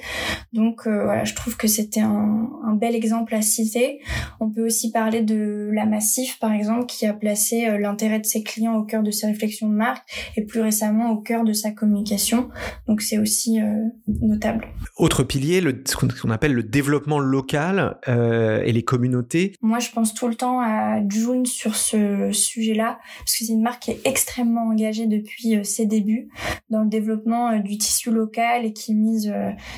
Donc 0.53 0.76
donc 0.77 0.85
euh, 0.85 1.05
voilà, 1.05 1.23
je 1.23 1.33
trouve 1.33 1.57
que 1.57 1.67
c'était 1.67 2.01
un, 2.01 2.49
un, 2.63 2.73
bel 2.73 2.93
exemple 2.93 3.33
à 3.33 3.41
citer. 3.41 3.99
On 4.39 4.51
peut 4.51 4.63
aussi 4.63 4.91
parler 4.91 5.21
de 5.21 5.71
la 5.73 5.87
Massif, 5.87 6.37
par 6.39 6.51
exemple, 6.51 6.85
qui 6.85 7.07
a 7.07 7.13
placé 7.13 7.65
euh, 7.65 7.79
l'intérêt 7.79 8.19
de 8.19 8.25
ses 8.25 8.43
clients 8.43 8.75
au 8.75 8.83
cœur 8.83 9.01
de 9.01 9.09
ses 9.09 9.25
réflexions 9.25 9.69
de 9.69 9.73
marque 9.73 10.07
et 10.35 10.43
plus 10.43 10.61
récemment 10.61 11.09
au 11.11 11.17
cœur 11.17 11.43
de 11.43 11.53
sa 11.53 11.71
communication. 11.71 12.49
Donc 12.87 13.01
c'est 13.01 13.17
aussi 13.17 13.59
euh, 13.59 13.85
notable. 14.21 14.67
Autre 14.97 15.23
pilier, 15.23 15.61
le, 15.61 15.81
ce 15.83 15.95
qu'on 15.95 16.29
appelle 16.29 16.53
le 16.53 16.63
développement 16.63 17.19
local 17.19 17.97
et 18.07 18.71
les 18.71 18.83
communautés. 18.83 19.53
Moi, 19.61 19.79
je 19.79 19.89
pense 19.91 20.13
tout 20.13 20.27
le 20.27 20.35
temps 20.35 20.59
à 20.59 20.99
June 21.07 21.45
sur 21.45 21.75
ce 21.75 22.31
sujet-là, 22.31 22.99
parce 23.19 23.37
que 23.37 23.45
c'est 23.45 23.53
une 23.53 23.61
marque 23.61 23.83
qui 23.83 23.91
est 23.91 24.01
extrêmement 24.05 24.67
engagée 24.67 25.07
depuis 25.07 25.63
ses 25.65 25.85
débuts 25.85 26.29
dans 26.69 26.83
le 26.83 26.89
développement 26.89 27.57
du 27.59 27.77
tissu 27.77 28.11
local 28.11 28.65
et 28.65 28.73
qui 28.73 28.93
mise 28.93 29.33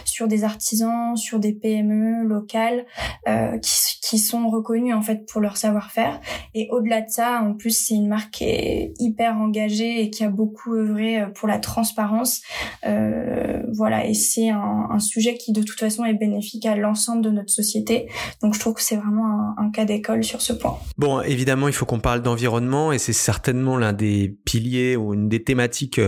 sur 0.05 0.27
des 0.27 0.43
artisans 0.43 0.88
sur 1.15 1.39
des 1.39 1.54
PME 1.54 2.23
locales 2.23 2.86
euh, 3.28 3.58
qui, 3.60 3.99
qui, 4.02 4.19
sont 4.19 4.49
reconnues 4.49 4.93
en 4.93 5.02
fait 5.02 5.25
pour 5.30 5.41
leur 5.41 5.58
savoir-faire. 5.58 6.19
Et 6.54 6.67
au-delà 6.71 7.02
de 7.02 7.10
ça, 7.10 7.41
en 7.43 7.54
plus, 7.54 7.71
c'est 7.71 7.95
une 7.95 8.08
marque 8.08 8.32
qui 8.32 8.43
est 8.45 8.93
hyper 8.99 9.38
engagée 9.38 10.02
et 10.02 10.10
qui 10.10 10.23
a 10.23 10.30
beaucoup 10.30 10.73
œuvré 10.73 11.21
euh, 11.21 11.28
pour 11.28 11.47
la 11.47 11.60
transparence. 11.60 12.41
Euh, 12.86 13.62
voilà, 13.73 14.06
et 14.06 14.13
c'est 14.13 14.49
un, 14.49 14.99
sujet 14.99 15.38
qui 15.38 15.54
de 15.54 15.63
toute 15.63 15.80
façon 15.80 16.04
est 16.04 16.13
bénéfique 16.13 16.65
à 16.65 16.75
l'ensemble 16.75 17.21
de 17.21 17.30
notre 17.30 17.49
société. 17.49 18.10
Donc 18.41 18.54
je 18.54 18.60
trouve 18.60 18.73
que 18.73 18.82
c'est 18.82 18.97
vraiment 18.97 19.56
un, 19.58 19.71
cas 19.71 19.86
d'école 19.86 20.23
sur 20.23 20.41
ce 20.41 20.52
point. 20.52 20.78
Bon, 20.97 21.21
évidemment, 21.21 21.67
il 21.67 21.73
faut 21.73 21.86
qu'on 21.86 21.99
parle 21.99 22.21
d'environnement 22.21 22.91
et 22.91 22.97
c'est 22.97 23.13
certainement 23.13 23.78
l'un 23.78 23.93
des 23.93 24.38
piliers 24.45 24.97
ou 24.97 25.13
une 25.13 25.30
des 25.30 25.43
thématiques 25.43 26.02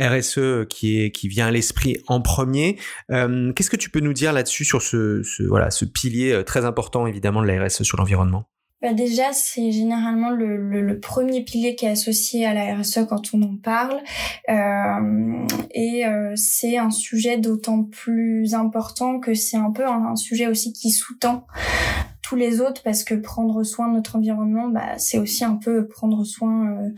RSE 0.00 0.66
qui 0.70 1.00
est 1.00 1.10
qui 1.10 1.28
vient 1.28 1.48
à 1.48 1.50
l'esprit 1.50 1.98
en 2.06 2.20
premier. 2.20 2.78
Qu'est-ce 3.08 3.70
que 3.70 3.76
tu 3.76 3.90
peux 3.90 4.00
nous 4.00 4.12
dire 4.12 4.27
là-dessus 4.32 4.64
sur 4.64 4.82
ce, 4.82 5.22
voilà, 5.46 5.70
ce 5.70 5.84
pilier 5.84 6.32
euh, 6.32 6.42
très 6.42 6.64
important 6.64 7.06
évidemment 7.06 7.42
de 7.42 7.46
la 7.46 7.64
RSE 7.64 7.82
sur 7.82 7.98
l'environnement? 7.98 8.44
Bah 8.80 8.92
déjà, 8.92 9.32
c'est 9.32 9.72
généralement 9.72 10.30
le, 10.30 10.56
le, 10.56 10.82
le, 10.82 11.00
premier 11.00 11.42
pilier 11.42 11.74
qui 11.74 11.84
est 11.84 11.90
associé 11.90 12.46
à 12.46 12.54
la 12.54 12.76
RSE 12.76 13.00
quand 13.08 13.34
on 13.34 13.42
en 13.42 13.56
parle. 13.56 13.98
Euh, 14.48 15.46
et 15.72 16.06
euh, 16.06 16.34
c'est 16.36 16.78
un 16.78 16.90
sujet 16.90 17.38
d'autant 17.38 17.82
plus 17.82 18.54
important 18.54 19.18
que 19.18 19.34
c'est 19.34 19.56
un 19.56 19.72
peu 19.72 19.84
un 19.84 20.14
sujet 20.14 20.46
aussi 20.46 20.72
qui 20.72 20.92
sous-tend 20.92 21.44
tous 22.28 22.36
les 22.36 22.60
autres 22.60 22.82
parce 22.82 23.04
que 23.04 23.14
prendre 23.14 23.62
soin 23.62 23.88
de 23.88 23.94
notre 23.94 24.16
environnement, 24.16 24.68
bah, 24.68 24.98
c'est 24.98 25.18
aussi 25.18 25.44
un 25.44 25.54
peu 25.54 25.88
prendre 25.88 26.24
soin 26.24 26.66
euh, 26.66 26.88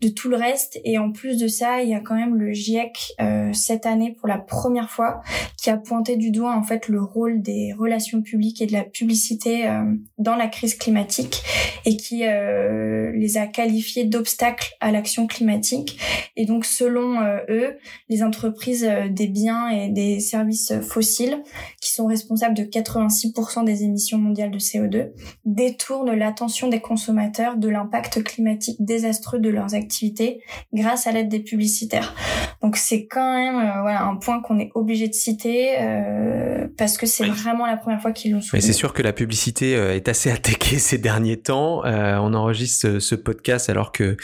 de 0.00 0.06
tout 0.06 0.28
le 0.28 0.36
reste. 0.36 0.78
Et 0.84 0.96
en 0.96 1.10
plus 1.10 1.38
de 1.38 1.48
ça, 1.48 1.82
il 1.82 1.88
y 1.88 1.94
a 1.94 1.98
quand 1.98 2.14
même 2.14 2.36
le 2.36 2.52
GIEC 2.52 3.14
euh, 3.20 3.52
cette 3.52 3.84
année 3.84 4.12
pour 4.12 4.28
la 4.28 4.38
première 4.38 4.88
fois 4.88 5.22
qui 5.56 5.70
a 5.70 5.76
pointé 5.76 6.16
du 6.16 6.30
doigt 6.30 6.54
en 6.54 6.62
fait 6.62 6.86
le 6.86 7.02
rôle 7.02 7.42
des 7.42 7.72
relations 7.76 8.22
publiques 8.22 8.62
et 8.62 8.66
de 8.66 8.72
la 8.72 8.84
publicité 8.84 9.68
euh, 9.68 9.82
dans 10.18 10.36
la 10.36 10.46
crise 10.46 10.76
climatique 10.76 11.42
et 11.84 11.96
qui 11.96 12.24
les 12.24 13.36
a 13.36 13.46
qualifiés 13.46 14.04
d'obstacles 14.04 14.74
à 14.80 14.90
l'action 14.90 15.28
climatique. 15.28 16.00
Et 16.34 16.44
donc 16.44 16.64
selon 16.64 17.20
eux, 17.48 17.76
les 18.08 18.24
entreprises 18.24 18.88
des 19.10 19.28
biens 19.28 19.68
et 19.68 19.88
des 19.88 20.18
services 20.18 20.72
fossiles 20.80 21.42
qui 21.80 21.92
sont 21.92 22.06
responsables 22.06 22.56
de 22.56 22.64
86% 22.64 23.64
des 23.64 23.84
émissions 23.84 24.18
mondiales 24.18 24.50
de 24.50 24.58
CO2 24.58 24.75
CO2 24.76 25.10
détournent 25.44 26.14
l'attention 26.14 26.68
des 26.68 26.80
consommateurs 26.80 27.56
de 27.56 27.68
l'impact 27.68 28.22
climatique 28.22 28.76
désastreux 28.80 29.38
de 29.38 29.48
leurs 29.48 29.74
activités 29.74 30.40
grâce 30.72 31.06
à 31.06 31.12
l'aide 31.12 31.28
des 31.28 31.40
publicitaires. 31.40 32.14
Donc 32.62 32.76
c'est 32.76 33.06
quand 33.06 33.34
même 33.34 33.56
euh, 33.56 33.80
voilà 33.82 34.04
un 34.04 34.16
point 34.16 34.40
qu'on 34.40 34.58
est 34.58 34.70
obligé 34.74 35.08
de 35.08 35.14
citer 35.14 35.76
euh, 35.78 36.66
parce 36.76 36.96
que 36.96 37.06
c'est 37.06 37.26
vraiment 37.26 37.66
la 37.66 37.76
première 37.76 38.00
fois 38.00 38.12
qu'ils 38.12 38.32
l'ont 38.32 38.40
souligné. 38.40 38.66
Mais 38.66 38.72
c'est 38.72 38.76
sûr 38.76 38.92
que 38.92 39.02
la 39.02 39.12
publicité 39.12 39.76
euh, 39.76 39.94
est 39.94 40.08
assez 40.08 40.30
attaquée 40.36 40.78
ces 40.78 40.98
derniers 40.98 41.36
temps. 41.36 41.84
Euh, 41.84 42.16
on 42.20 42.34
enregistre 42.34 42.98
ce, 42.98 43.14
podcast 43.16 43.70
alors 43.70 43.92
que 43.92 44.16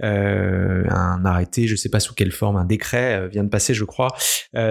un 0.00 1.24
arrêté, 1.24 1.66
je 1.66 1.76
sais 1.76 1.90
pas 1.90 2.00
sous 2.00 2.14
quelle 2.14 2.32
forme, 2.32 2.56
un 2.56 2.64
décret 2.64 3.28
vient 3.28 3.44
de 3.44 3.50
passer, 3.50 3.74
je 3.74 3.84
crois, 3.84 4.08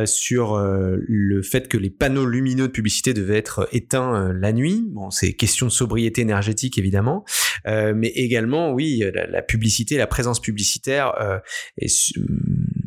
sur 0.05 0.57
le 0.57 1.41
fait 1.43 1.67
que 1.67 1.77
les 1.77 1.91
panneaux 1.91 2.25
lumineux 2.25 2.67
de 2.67 2.71
publicité 2.71 3.13
devaient 3.13 3.37
être 3.37 3.69
éteints 3.71 4.33
la 4.33 4.51
nuit. 4.51 4.83
Bon, 4.89 5.11
c'est 5.11 5.26
question 5.33 5.65
de 5.67 5.71
sobriété 5.71 6.21
énergétique 6.21 6.77
évidemment, 6.77 7.25
euh, 7.67 7.93
mais 7.95 8.09
également 8.09 8.71
oui 8.71 9.03
la, 9.13 9.41
publicité, 9.41 9.97
la 9.97 10.07
présence 10.07 10.39
publicitaire. 10.39 11.13
Euh, 11.19 11.39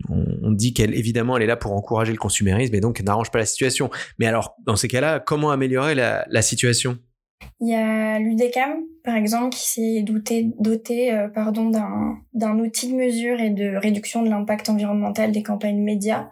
on, 0.08 0.52
dit 0.52 0.74
qu'elle 0.74 0.94
évidemment 0.94 1.36
elle 1.36 1.44
est 1.44 1.46
là 1.46 1.56
pour 1.56 1.72
encourager 1.72 2.10
le 2.10 2.18
consumérisme 2.18 2.74
et 2.74 2.80
donc 2.80 3.00
n'arrange 3.00 3.30
pas 3.30 3.38
la 3.38 3.46
situation. 3.46 3.90
Mais 4.18 4.26
alors 4.26 4.56
dans 4.66 4.76
ces 4.76 4.88
cas-là, 4.88 5.20
comment 5.20 5.52
améliorer 5.52 5.94
la 5.94 6.42
situation? 6.42 6.98
Il 7.60 7.68
y 7.68 7.74
a 7.74 8.18
l'UDECAM, 8.18 8.84
par 9.04 9.16
exemple, 9.16 9.54
qui 9.56 9.68
s'est 9.68 10.02
doté, 10.02 10.52
doté 10.58 11.12
euh, 11.12 11.28
pardon, 11.28 11.68
d'un, 11.68 12.18
d'un 12.32 12.58
outil 12.58 12.90
de 12.90 12.96
mesure 12.96 13.40
et 13.40 13.50
de 13.50 13.76
réduction 13.76 14.22
de 14.22 14.30
l'impact 14.30 14.68
environnemental 14.68 15.32
des 15.32 15.42
campagnes 15.42 15.82
médias. 15.82 16.28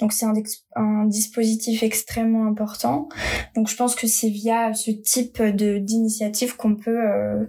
Donc 0.00 0.12
c'est 0.12 0.26
un, 0.26 0.34
un 0.74 1.06
dispositif 1.06 1.82
extrêmement 1.82 2.46
important. 2.46 3.08
Donc 3.54 3.68
je 3.68 3.76
pense 3.76 3.94
que 3.94 4.06
c'est 4.06 4.28
via 4.28 4.74
ce 4.74 4.90
type 4.90 5.42
de, 5.42 5.78
d'initiative 5.78 6.56
qu'on 6.56 6.76
peut 6.76 7.00
euh, 7.00 7.46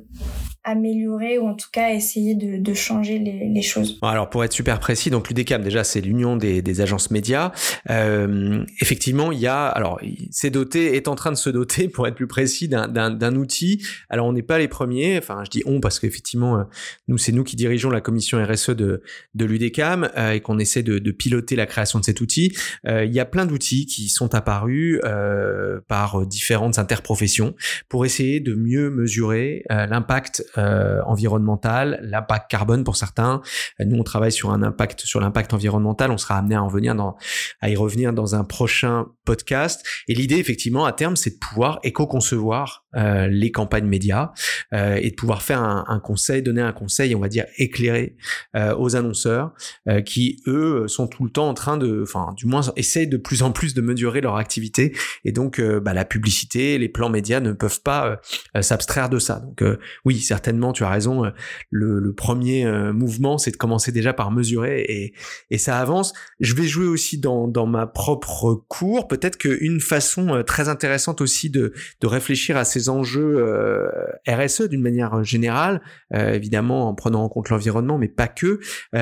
améliorer 0.67 1.37
ou 1.37 1.47
en 1.47 1.55
tout 1.55 1.69
cas 1.71 1.93
essayer 1.93 2.35
de, 2.35 2.57
de 2.57 2.73
changer 2.73 3.19
les, 3.19 3.49
les, 3.49 3.61
choses. 3.61 3.97
Alors 4.01 4.29
pour 4.29 4.43
être 4.43 4.53
super 4.53 4.79
précis, 4.79 5.09
donc 5.09 5.29
l'UDECAM 5.29 5.63
déjà 5.63 5.83
c'est 5.83 6.01
l'union 6.01 6.35
des, 6.35 6.61
des 6.61 6.81
agences 6.81 7.09
médias. 7.09 7.51
Euh, 7.89 8.63
effectivement, 8.81 9.31
il 9.31 9.39
y 9.39 9.47
a 9.47 9.67
alors 9.67 9.99
c'est 10.31 10.49
doté 10.49 10.95
est 10.95 11.07
en 11.07 11.15
train 11.15 11.31
de 11.31 11.37
se 11.37 11.49
doter 11.49 11.87
pour 11.93 12.07
être 12.07 12.15
plus 12.15 12.27
précis 12.27 12.67
d'un 12.67 13.35
outil. 13.35 13.83
Alors 14.09 14.27
on 14.27 14.33
n'est 14.33 14.43
pas 14.43 14.59
les 14.59 14.67
premiers, 14.67 15.17
enfin 15.17 15.43
je 15.45 15.49
dis 15.49 15.63
on 15.65 15.79
parce 15.79 15.99
qu'effectivement 15.99 16.59
euh, 16.59 16.63
nous 17.07 17.17
c'est 17.17 17.31
nous 17.31 17.43
qui 17.43 17.55
dirigeons 17.55 17.89
la 17.89 18.01
commission 18.01 18.43
RSE 18.43 18.71
de 18.71 19.01
de 19.35 19.45
l'UDECAM 19.45 20.09
euh, 20.17 20.31
et 20.31 20.41
qu'on 20.41 20.59
essaie 20.59 20.83
de, 20.83 20.99
de, 20.99 21.11
piloter 21.11 21.55
la 21.55 21.65
création 21.65 21.99
de 21.99 22.05
cet 22.05 22.21
outil. 22.21 22.55
Euh, 22.87 23.05
il 23.05 23.13
y 23.13 23.19
a 23.19 23.25
plein 23.25 23.45
d'outils 23.45 23.85
qui 23.85 24.09
sont 24.09 24.35
apparus 24.35 24.99
euh, 25.03 25.79
par 25.87 26.25
différentes 26.25 26.79
interprofessions 26.79 27.55
pour 27.89 28.05
essayer 28.05 28.39
de 28.39 28.53
mieux 28.53 28.89
mesurer 28.89 29.63
l'impact 29.69 30.43
euh, 30.57 31.01
environnemental, 31.05 31.99
l'impact 32.01 32.49
carbone 32.49 32.83
pour 32.83 32.95
certains. 32.95 33.41
Nous, 33.79 33.97
on 33.97 34.03
travaille 34.03 34.31
sur 34.31 34.51
un 34.51 34.63
impact 34.63 35.01
sur 35.01 35.19
l'impact 35.19 35.53
environnemental. 35.53 36.11
On 36.11 36.17
sera 36.17 36.37
amené 36.37 36.55
à 36.55 36.63
en 36.63 36.67
venir 36.67 36.95
dans, 36.95 37.15
à 37.61 37.69
y 37.69 37.75
revenir 37.75 38.13
dans 38.13 38.35
un 38.35 38.43
prochain 38.43 39.07
podcast. 39.25 39.85
Et 40.07 40.13
l'idée, 40.13 40.37
effectivement, 40.37 40.85
à 40.85 40.93
terme, 40.93 41.15
c'est 41.15 41.31
de 41.31 41.39
pouvoir 41.39 41.79
éco-concevoir 41.83 42.86
euh, 42.95 43.27
les 43.27 43.51
campagnes 43.51 43.87
médias 43.87 44.31
euh, 44.73 44.95
et 44.95 45.09
de 45.09 45.15
pouvoir 45.15 45.41
faire 45.41 45.61
un, 45.61 45.85
un, 45.87 45.99
conseil, 45.99 46.41
donner 46.41 46.61
un 46.61 46.71
conseil, 46.71 47.15
on 47.15 47.19
va 47.19 47.27
dire 47.27 47.45
éclairé 47.57 48.15
euh, 48.55 48.75
aux 48.77 48.95
annonceurs 48.95 49.53
euh, 49.87 50.01
qui 50.01 50.41
eux 50.47 50.87
sont 50.87 51.07
tout 51.07 51.23
le 51.23 51.29
temps 51.29 51.49
en 51.49 51.53
train 51.53 51.77
de, 51.77 52.01
enfin, 52.03 52.33
du 52.37 52.45
moins 52.45 52.61
essayent 52.75 53.07
de 53.07 53.17
plus 53.17 53.43
en 53.43 53.51
plus 53.51 53.73
de 53.73 53.81
mesurer 53.81 54.21
leur 54.21 54.37
activité 54.37 54.95
et 55.25 55.31
donc 55.31 55.61
bah, 55.61 55.93
la 55.93 56.05
publicité, 56.05 56.77
les 56.77 56.89
plans 56.89 57.09
médias 57.09 57.39
ne 57.39 57.51
peuvent 57.51 57.81
pas 57.81 58.19
s'abstraire 58.61 59.09
de 59.09 59.19
ça. 59.19 59.39
Donc 59.39 59.63
oui, 60.05 60.19
certainement, 60.19 60.73
tu 60.73 60.83
as 60.83 60.89
raison, 60.89 61.25
euh, 61.25 61.29
le, 61.71 62.13
premier 62.13 62.65
euh, 62.65 62.93
mouvement, 62.93 63.37
c'est 63.37 63.51
de 63.51 63.57
commencer 63.57 63.91
déjà 63.91 64.13
par 64.13 64.31
mesurer 64.31 64.81
et, 64.81 65.13
et 65.49 65.57
ça 65.57 65.79
avance. 65.79 66.13
Je 66.39 66.55
vais 66.55 66.65
jouer 66.65 66.87
aussi 66.87 67.17
dans, 67.17 67.47
dans 67.47 67.65
ma 67.65 67.87
propre 67.87 68.63
cour. 68.67 69.07
Peut-être 69.07 69.37
qu'une 69.37 69.79
façon 69.79 70.43
très 70.45 70.69
intéressante 70.69 71.21
aussi 71.21 71.49
de, 71.49 71.73
de 72.01 72.07
réfléchir 72.07 72.57
à 72.57 72.65
ces 72.65 72.76
enjeux 72.89 73.89
RSE 74.27 74.63
d'une 74.69 74.81
manière 74.81 75.23
générale, 75.23 75.81
évidemment 76.13 76.87
en 76.87 76.95
prenant 76.95 77.23
en 77.23 77.29
compte 77.29 77.49
l'environnement, 77.49 77.97
mais 77.97 78.07
pas 78.07 78.27
que, 78.27 78.59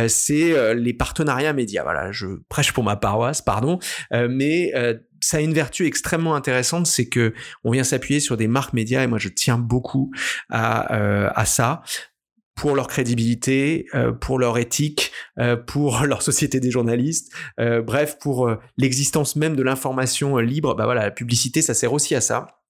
c'est 0.07 0.75
les 0.75 0.93
partenariats 0.93 1.53
médias. 1.53 1.83
Voilà, 1.83 2.11
je 2.11 2.27
prêche 2.49 2.71
pour 2.73 2.83
ma 2.83 2.95
paroisse, 2.95 3.41
pardon, 3.41 3.79
mais 4.11 4.71
ça 5.25 5.37
a 5.37 5.39
une 5.41 5.53
vertu 5.53 5.87
extrêmement 5.87 6.35
intéressante, 6.35 6.85
c'est 6.85 7.09
que 7.09 7.33
on 7.63 7.71
vient 7.71 7.83
s'appuyer 7.83 8.19
sur 8.19 8.37
des 8.37 8.47
marques 8.47 8.73
médias 8.73 9.03
et 9.03 9.07
moi 9.07 9.17
je 9.17 9.29
tiens 9.29 9.57
beaucoup 9.57 10.11
à, 10.49 10.95
euh, 10.95 11.29
à 11.33 11.45
ça 11.45 11.81
pour 12.55 12.75
leur 12.75 12.87
crédibilité, 12.87 13.85
euh, 13.95 14.13
pour 14.13 14.39
leur 14.39 14.57
éthique, 14.57 15.11
euh, 15.39 15.57
pour 15.57 16.03
leur 16.05 16.21
société 16.21 16.59
des 16.59 16.71
journalistes, 16.71 17.33
bref, 17.57 18.17
pour 18.19 18.49
l'existence 18.77 19.35
même 19.35 19.55
de 19.55 19.63
l'information 19.63 20.37
libre. 20.37 20.75
Bah 20.75 20.85
voilà, 20.85 21.03
la 21.03 21.11
publicité, 21.11 21.61
ça 21.61 21.73
sert 21.73 21.91
aussi 21.91 22.15
à 22.15 22.21
ça 22.21 22.61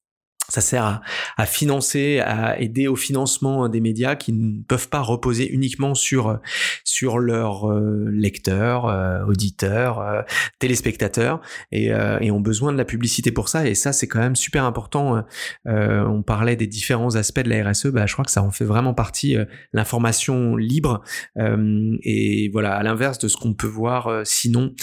ça 0.49 0.61
sert 0.61 1.01
à, 1.37 1.45
financer, 1.45 2.19
à 2.19 2.59
aider 2.59 2.87
au 2.87 2.95
financement 2.95 3.69
des 3.69 3.81
médias 3.81 4.15
qui 4.15 4.33
ne 4.33 4.61
peuvent 4.63 4.89
pas 4.89 5.01
reposer 5.01 5.51
uniquement 5.51 5.95
sur 5.95 6.39
sur 6.83 7.19
leurs 7.19 7.69
euh, 7.69 8.09
lecteurs, 8.09 8.85
euh, 8.87 9.23
auditeurs, 9.25 9.99
euh, 9.99 10.21
téléspectateurs 10.59 11.41
et, 11.71 11.91
ont 12.31 12.39
besoin 12.41 12.73
de 12.73 12.77
la 12.77 12.85
publicité 12.85 13.31
pour 13.31 13.47
ça. 13.47 13.67
Et 13.67 13.75
ça, 13.75 13.93
c'est 13.93 14.07
quand 14.07 14.19
même 14.19 14.35
super 14.35 14.65
important. 14.65 15.23
on 15.65 16.21
parlait 16.21 16.57
des 16.57 16.67
différents 16.67 17.15
aspects 17.15 17.41
de 17.41 17.49
la 17.49 17.69
RSE. 17.69 17.87
Bah, 17.87 18.05
je 18.05 18.13
crois 18.13 18.25
que 18.25 18.31
ça 18.31 18.43
en 18.43 18.51
fait 18.51 18.65
vraiment 18.65 18.93
partie. 18.93 19.37
L'information 19.71 20.57
libre 20.57 21.01
et 21.37 22.49
voilà, 22.51 22.75
à 22.75 22.83
l'inverse 22.83 23.19
de 23.19 23.29
ce 23.29 23.37
qu'on 23.37 23.53
peut 23.53 23.67
voir 23.67 24.21
sinon 24.25 24.73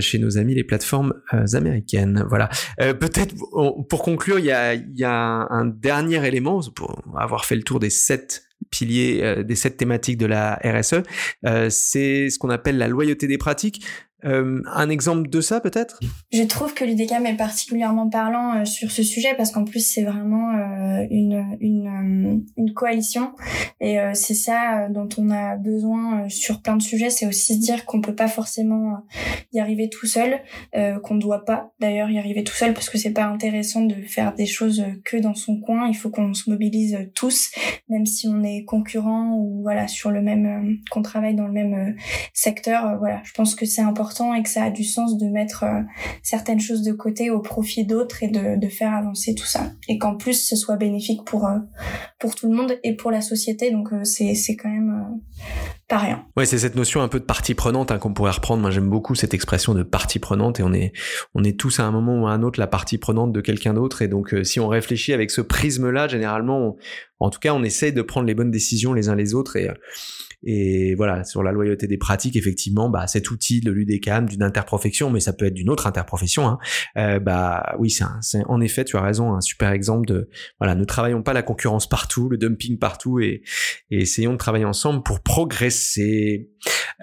chez 0.00 0.18
nos 0.18 0.38
amis 0.38 0.54
les 0.54 0.64
plateformes 0.64 1.12
américaines. 1.52 2.24
Voilà. 2.28 2.48
Peut-être 2.78 3.34
pour 3.88 4.02
conclure, 4.02 4.38
il 4.38 4.46
y 4.46 4.52
a, 4.52 4.74
un, 5.04 5.64
dernier 5.64 6.26
élément, 6.26 6.60
pour 6.74 7.02
avoir 7.16 7.44
fait 7.44 7.56
le 7.56 7.62
tour 7.62 7.80
des 7.80 7.90
sept 7.90 8.44
piliers, 8.70 9.20
euh, 9.22 9.42
des 9.42 9.54
sept 9.54 9.76
thématiques 9.76 10.18
de 10.18 10.26
la 10.26 10.58
RSE, 10.64 11.02
euh, 11.46 11.68
c'est 11.70 12.30
ce 12.30 12.38
qu'on 12.38 12.50
appelle 12.50 12.78
la 12.78 12.88
loyauté 12.88 13.26
des 13.26 13.38
pratiques. 13.38 13.84
Euh, 14.24 14.62
un 14.66 14.88
exemple 14.88 15.28
de 15.28 15.40
ça 15.40 15.60
peut-être? 15.60 16.00
Je 16.32 16.42
trouve 16.44 16.72
que 16.72 16.84
l'UDECAM 16.84 17.26
est 17.26 17.36
particulièrement 17.36 18.08
parlant 18.08 18.60
euh, 18.60 18.64
sur 18.64 18.90
ce 18.90 19.02
sujet 19.02 19.34
parce 19.36 19.50
qu'en 19.50 19.64
plus 19.64 19.86
c'est 19.86 20.02
vraiment 20.02 20.50
euh, 20.54 21.06
une, 21.10 21.56
une, 21.60 22.44
une, 22.56 22.72
coalition 22.72 23.32
et 23.80 23.98
c'est 24.14 24.34
ça 24.34 24.88
dont 24.88 25.08
on 25.16 25.30
a 25.30 25.56
besoin 25.56 26.28
sur 26.28 26.60
plein 26.60 26.76
de 26.76 26.82
sujets. 26.82 27.10
C'est 27.10 27.26
aussi 27.26 27.54
se 27.54 27.60
dire 27.60 27.84
qu'on 27.84 28.00
peut 28.00 28.14
pas 28.14 28.26
forcément 28.26 29.04
y 29.52 29.60
arriver 29.60 29.88
tout 29.88 30.06
seul, 30.06 30.40
qu'on 31.02 31.16
doit 31.16 31.44
pas 31.44 31.72
d'ailleurs 31.78 32.10
y 32.10 32.18
arriver 32.18 32.42
tout 32.42 32.54
seul 32.54 32.72
parce 32.72 32.90
que 32.90 32.98
c'est 32.98 33.12
pas 33.12 33.26
intéressant 33.26 33.82
de 33.82 33.94
faire 33.94 34.34
des 34.34 34.46
choses 34.46 34.84
que 35.04 35.18
dans 35.18 35.34
son 35.34 35.60
coin. 35.60 35.86
Il 35.88 35.94
faut 35.94 36.10
qu'on 36.10 36.34
se 36.34 36.50
mobilise 36.50 36.98
tous, 37.14 37.50
même 37.88 38.06
si 38.06 38.26
on 38.26 38.42
est 38.42 38.64
concurrent 38.64 39.36
ou 39.36 39.62
voilà 39.62 39.86
sur 39.86 40.10
le 40.10 40.22
même, 40.22 40.78
qu'on 40.90 41.02
travaille 41.02 41.36
dans 41.36 41.46
le 41.46 41.52
même 41.52 41.94
secteur. 42.32 42.96
Voilà, 42.98 43.20
je 43.24 43.32
pense 43.32 43.54
que 43.54 43.66
c'est 43.66 43.82
important 43.82 44.13
et 44.34 44.42
que 44.42 44.48
ça 44.48 44.64
a 44.64 44.70
du 44.70 44.84
sens 44.84 45.18
de 45.18 45.26
mettre 45.26 45.64
euh, 45.64 45.80
certaines 46.22 46.60
choses 46.60 46.82
de 46.82 46.92
côté 46.92 47.30
au 47.30 47.40
profit 47.40 47.84
d'autres 47.84 48.22
et 48.22 48.28
de, 48.28 48.58
de, 48.58 48.68
faire 48.68 48.92
avancer 48.94 49.34
tout 49.34 49.46
ça. 49.46 49.72
Et 49.88 49.98
qu'en 49.98 50.16
plus, 50.16 50.46
ce 50.46 50.56
soit 50.56 50.76
bénéfique 50.76 51.24
pour, 51.24 51.46
euh, 51.46 51.58
pour 52.18 52.34
tout 52.34 52.48
le 52.48 52.56
monde 52.56 52.78
et 52.82 52.94
pour 52.94 53.10
la 53.10 53.20
société. 53.20 53.70
Donc, 53.70 53.92
euh, 53.92 54.04
c'est, 54.04 54.34
c'est 54.34 54.56
quand 54.56 54.68
même 54.68 55.20
pas 55.88 55.98
rien. 55.98 56.24
Ouais, 56.36 56.46
c'est 56.46 56.58
cette 56.58 56.76
notion 56.76 57.02
un 57.02 57.08
peu 57.08 57.18
de 57.18 57.24
partie 57.24 57.54
prenante 57.54 57.90
hein, 57.90 57.98
qu'on 57.98 58.14
pourrait 58.14 58.30
reprendre. 58.30 58.62
Moi, 58.62 58.70
j'aime 58.70 58.88
beaucoup 58.88 59.14
cette 59.14 59.34
expression 59.34 59.74
de 59.74 59.82
partie 59.82 60.18
prenante 60.18 60.60
et 60.60 60.62
on 60.62 60.72
est, 60.72 60.92
on 61.34 61.42
est 61.42 61.58
tous 61.58 61.80
à 61.80 61.84
un 61.84 61.90
moment 61.90 62.22
ou 62.22 62.26
à 62.26 62.30
un 62.30 62.42
autre 62.42 62.60
la 62.60 62.66
partie 62.66 62.98
prenante 62.98 63.32
de 63.32 63.40
quelqu'un 63.40 63.74
d'autre. 63.74 64.02
Et 64.02 64.08
donc, 64.08 64.34
si 64.44 64.60
on 64.60 64.68
réfléchit 64.68 65.12
avec 65.12 65.30
ce 65.30 65.40
prisme-là, 65.40 66.08
généralement, 66.08 66.76
en 67.18 67.30
tout 67.30 67.40
cas, 67.40 67.52
on 67.52 67.64
essaye 67.64 67.92
de 67.92 68.02
prendre 68.02 68.26
les 68.26 68.34
bonnes 68.34 68.50
décisions 68.50 68.92
les 68.92 69.08
uns 69.08 69.16
les 69.16 69.34
autres 69.34 69.56
et 69.56 69.68
et 70.44 70.94
voilà, 70.94 71.24
sur 71.24 71.42
la 71.42 71.52
loyauté 71.52 71.86
des 71.86 71.96
pratiques, 71.96 72.36
effectivement, 72.36 72.88
bah, 72.88 73.06
cet 73.06 73.30
outil 73.30 73.60
de 73.60 73.70
l'UDECAM, 73.70 74.28
d'une 74.28 74.42
interprofession, 74.42 75.10
mais 75.10 75.20
ça 75.20 75.32
peut 75.32 75.46
être 75.46 75.54
d'une 75.54 75.70
autre 75.70 75.86
interprofession, 75.86 76.46
hein, 76.46 76.58
euh, 76.96 77.18
bah 77.18 77.74
oui, 77.78 77.90
c'est 77.90 78.42
en 78.46 78.60
effet, 78.60 78.84
tu 78.84 78.96
as 78.96 79.02
raison, 79.02 79.34
un 79.34 79.40
super 79.40 79.70
exemple 79.70 80.06
de, 80.06 80.28
voilà, 80.58 80.74
ne 80.74 80.84
travaillons 80.84 81.22
pas 81.22 81.32
la 81.32 81.42
concurrence 81.42 81.88
partout, 81.88 82.28
le 82.28 82.36
dumping 82.36 82.78
partout, 82.78 83.20
et, 83.20 83.42
et 83.90 84.02
essayons 84.02 84.32
de 84.32 84.38
travailler 84.38 84.64
ensemble 84.64 85.02
pour 85.02 85.20
progresser. 85.20 86.50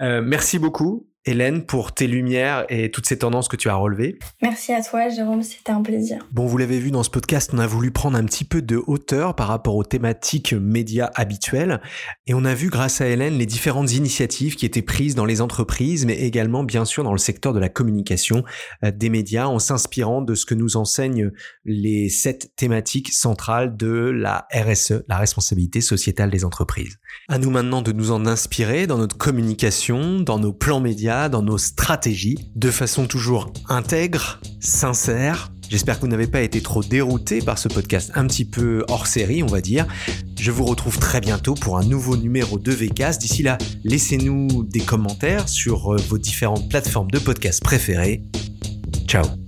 Euh, 0.00 0.22
merci 0.22 0.58
beaucoup. 0.58 1.06
Hélène, 1.24 1.64
pour 1.64 1.92
tes 1.92 2.08
lumières 2.08 2.66
et 2.68 2.90
toutes 2.90 3.06
ces 3.06 3.18
tendances 3.18 3.46
que 3.46 3.54
tu 3.54 3.68
as 3.68 3.76
relevées. 3.76 4.18
Merci 4.42 4.72
à 4.72 4.82
toi, 4.82 5.08
Jérôme, 5.08 5.44
c'était 5.44 5.70
un 5.70 5.82
plaisir. 5.82 6.26
Bon, 6.32 6.46
vous 6.46 6.58
l'avez 6.58 6.80
vu 6.80 6.90
dans 6.90 7.04
ce 7.04 7.10
podcast, 7.10 7.50
on 7.54 7.58
a 7.58 7.66
voulu 7.66 7.92
prendre 7.92 8.18
un 8.18 8.24
petit 8.24 8.44
peu 8.44 8.60
de 8.60 8.82
hauteur 8.88 9.36
par 9.36 9.46
rapport 9.46 9.76
aux 9.76 9.84
thématiques 9.84 10.52
médias 10.52 11.10
habituelles. 11.14 11.80
Et 12.26 12.34
on 12.34 12.44
a 12.44 12.54
vu, 12.54 12.70
grâce 12.70 13.00
à 13.00 13.06
Hélène, 13.06 13.38
les 13.38 13.46
différentes 13.46 13.92
initiatives 13.92 14.56
qui 14.56 14.66
étaient 14.66 14.82
prises 14.82 15.14
dans 15.14 15.24
les 15.24 15.40
entreprises, 15.40 16.06
mais 16.06 16.18
également, 16.18 16.64
bien 16.64 16.84
sûr, 16.84 17.04
dans 17.04 17.12
le 17.12 17.18
secteur 17.18 17.52
de 17.52 17.60
la 17.60 17.68
communication 17.68 18.42
euh, 18.84 18.90
des 18.90 19.08
médias, 19.08 19.46
en 19.46 19.60
s'inspirant 19.60 20.22
de 20.22 20.34
ce 20.34 20.44
que 20.44 20.56
nous 20.56 20.76
enseignent 20.76 21.30
les 21.64 22.08
sept 22.08 22.50
thématiques 22.56 23.12
centrales 23.12 23.76
de 23.76 24.10
la 24.10 24.48
RSE, 24.52 25.04
la 25.06 25.18
responsabilité 25.18 25.80
sociétale 25.80 26.30
des 26.30 26.44
entreprises. 26.44 26.98
À 27.28 27.38
nous 27.38 27.50
maintenant 27.50 27.80
de 27.80 27.92
nous 27.92 28.10
en 28.10 28.26
inspirer 28.26 28.88
dans 28.88 28.98
notre 28.98 29.16
communication, 29.16 29.51
dans 30.24 30.38
nos 30.38 30.52
plans 30.52 30.80
médias, 30.80 31.28
dans 31.28 31.42
nos 31.42 31.58
stratégies, 31.58 32.50
de 32.56 32.70
façon 32.70 33.06
toujours 33.06 33.52
intègre, 33.68 34.40
sincère. 34.60 35.52
J'espère 35.70 35.96
que 35.96 36.02
vous 36.02 36.08
n'avez 36.08 36.26
pas 36.26 36.42
été 36.42 36.60
trop 36.60 36.82
dérouté 36.82 37.40
par 37.40 37.58
ce 37.58 37.68
podcast 37.68 38.12
un 38.14 38.26
petit 38.26 38.44
peu 38.44 38.84
hors 38.88 39.06
série, 39.06 39.42
on 39.42 39.46
va 39.46 39.60
dire. 39.60 39.86
Je 40.38 40.50
vous 40.50 40.64
retrouve 40.64 40.98
très 40.98 41.20
bientôt 41.20 41.54
pour 41.54 41.78
un 41.78 41.84
nouveau 41.84 42.16
numéro 42.16 42.58
de 42.58 42.72
VCast. 42.72 43.20
D'ici 43.20 43.42
là, 43.42 43.56
laissez-nous 43.84 44.64
des 44.64 44.80
commentaires 44.80 45.48
sur 45.48 45.94
euh, 45.94 45.96
vos 46.08 46.18
différentes 46.18 46.68
plateformes 46.68 47.10
de 47.10 47.18
podcast 47.18 47.62
préférées. 47.62 48.22
Ciao 49.06 49.41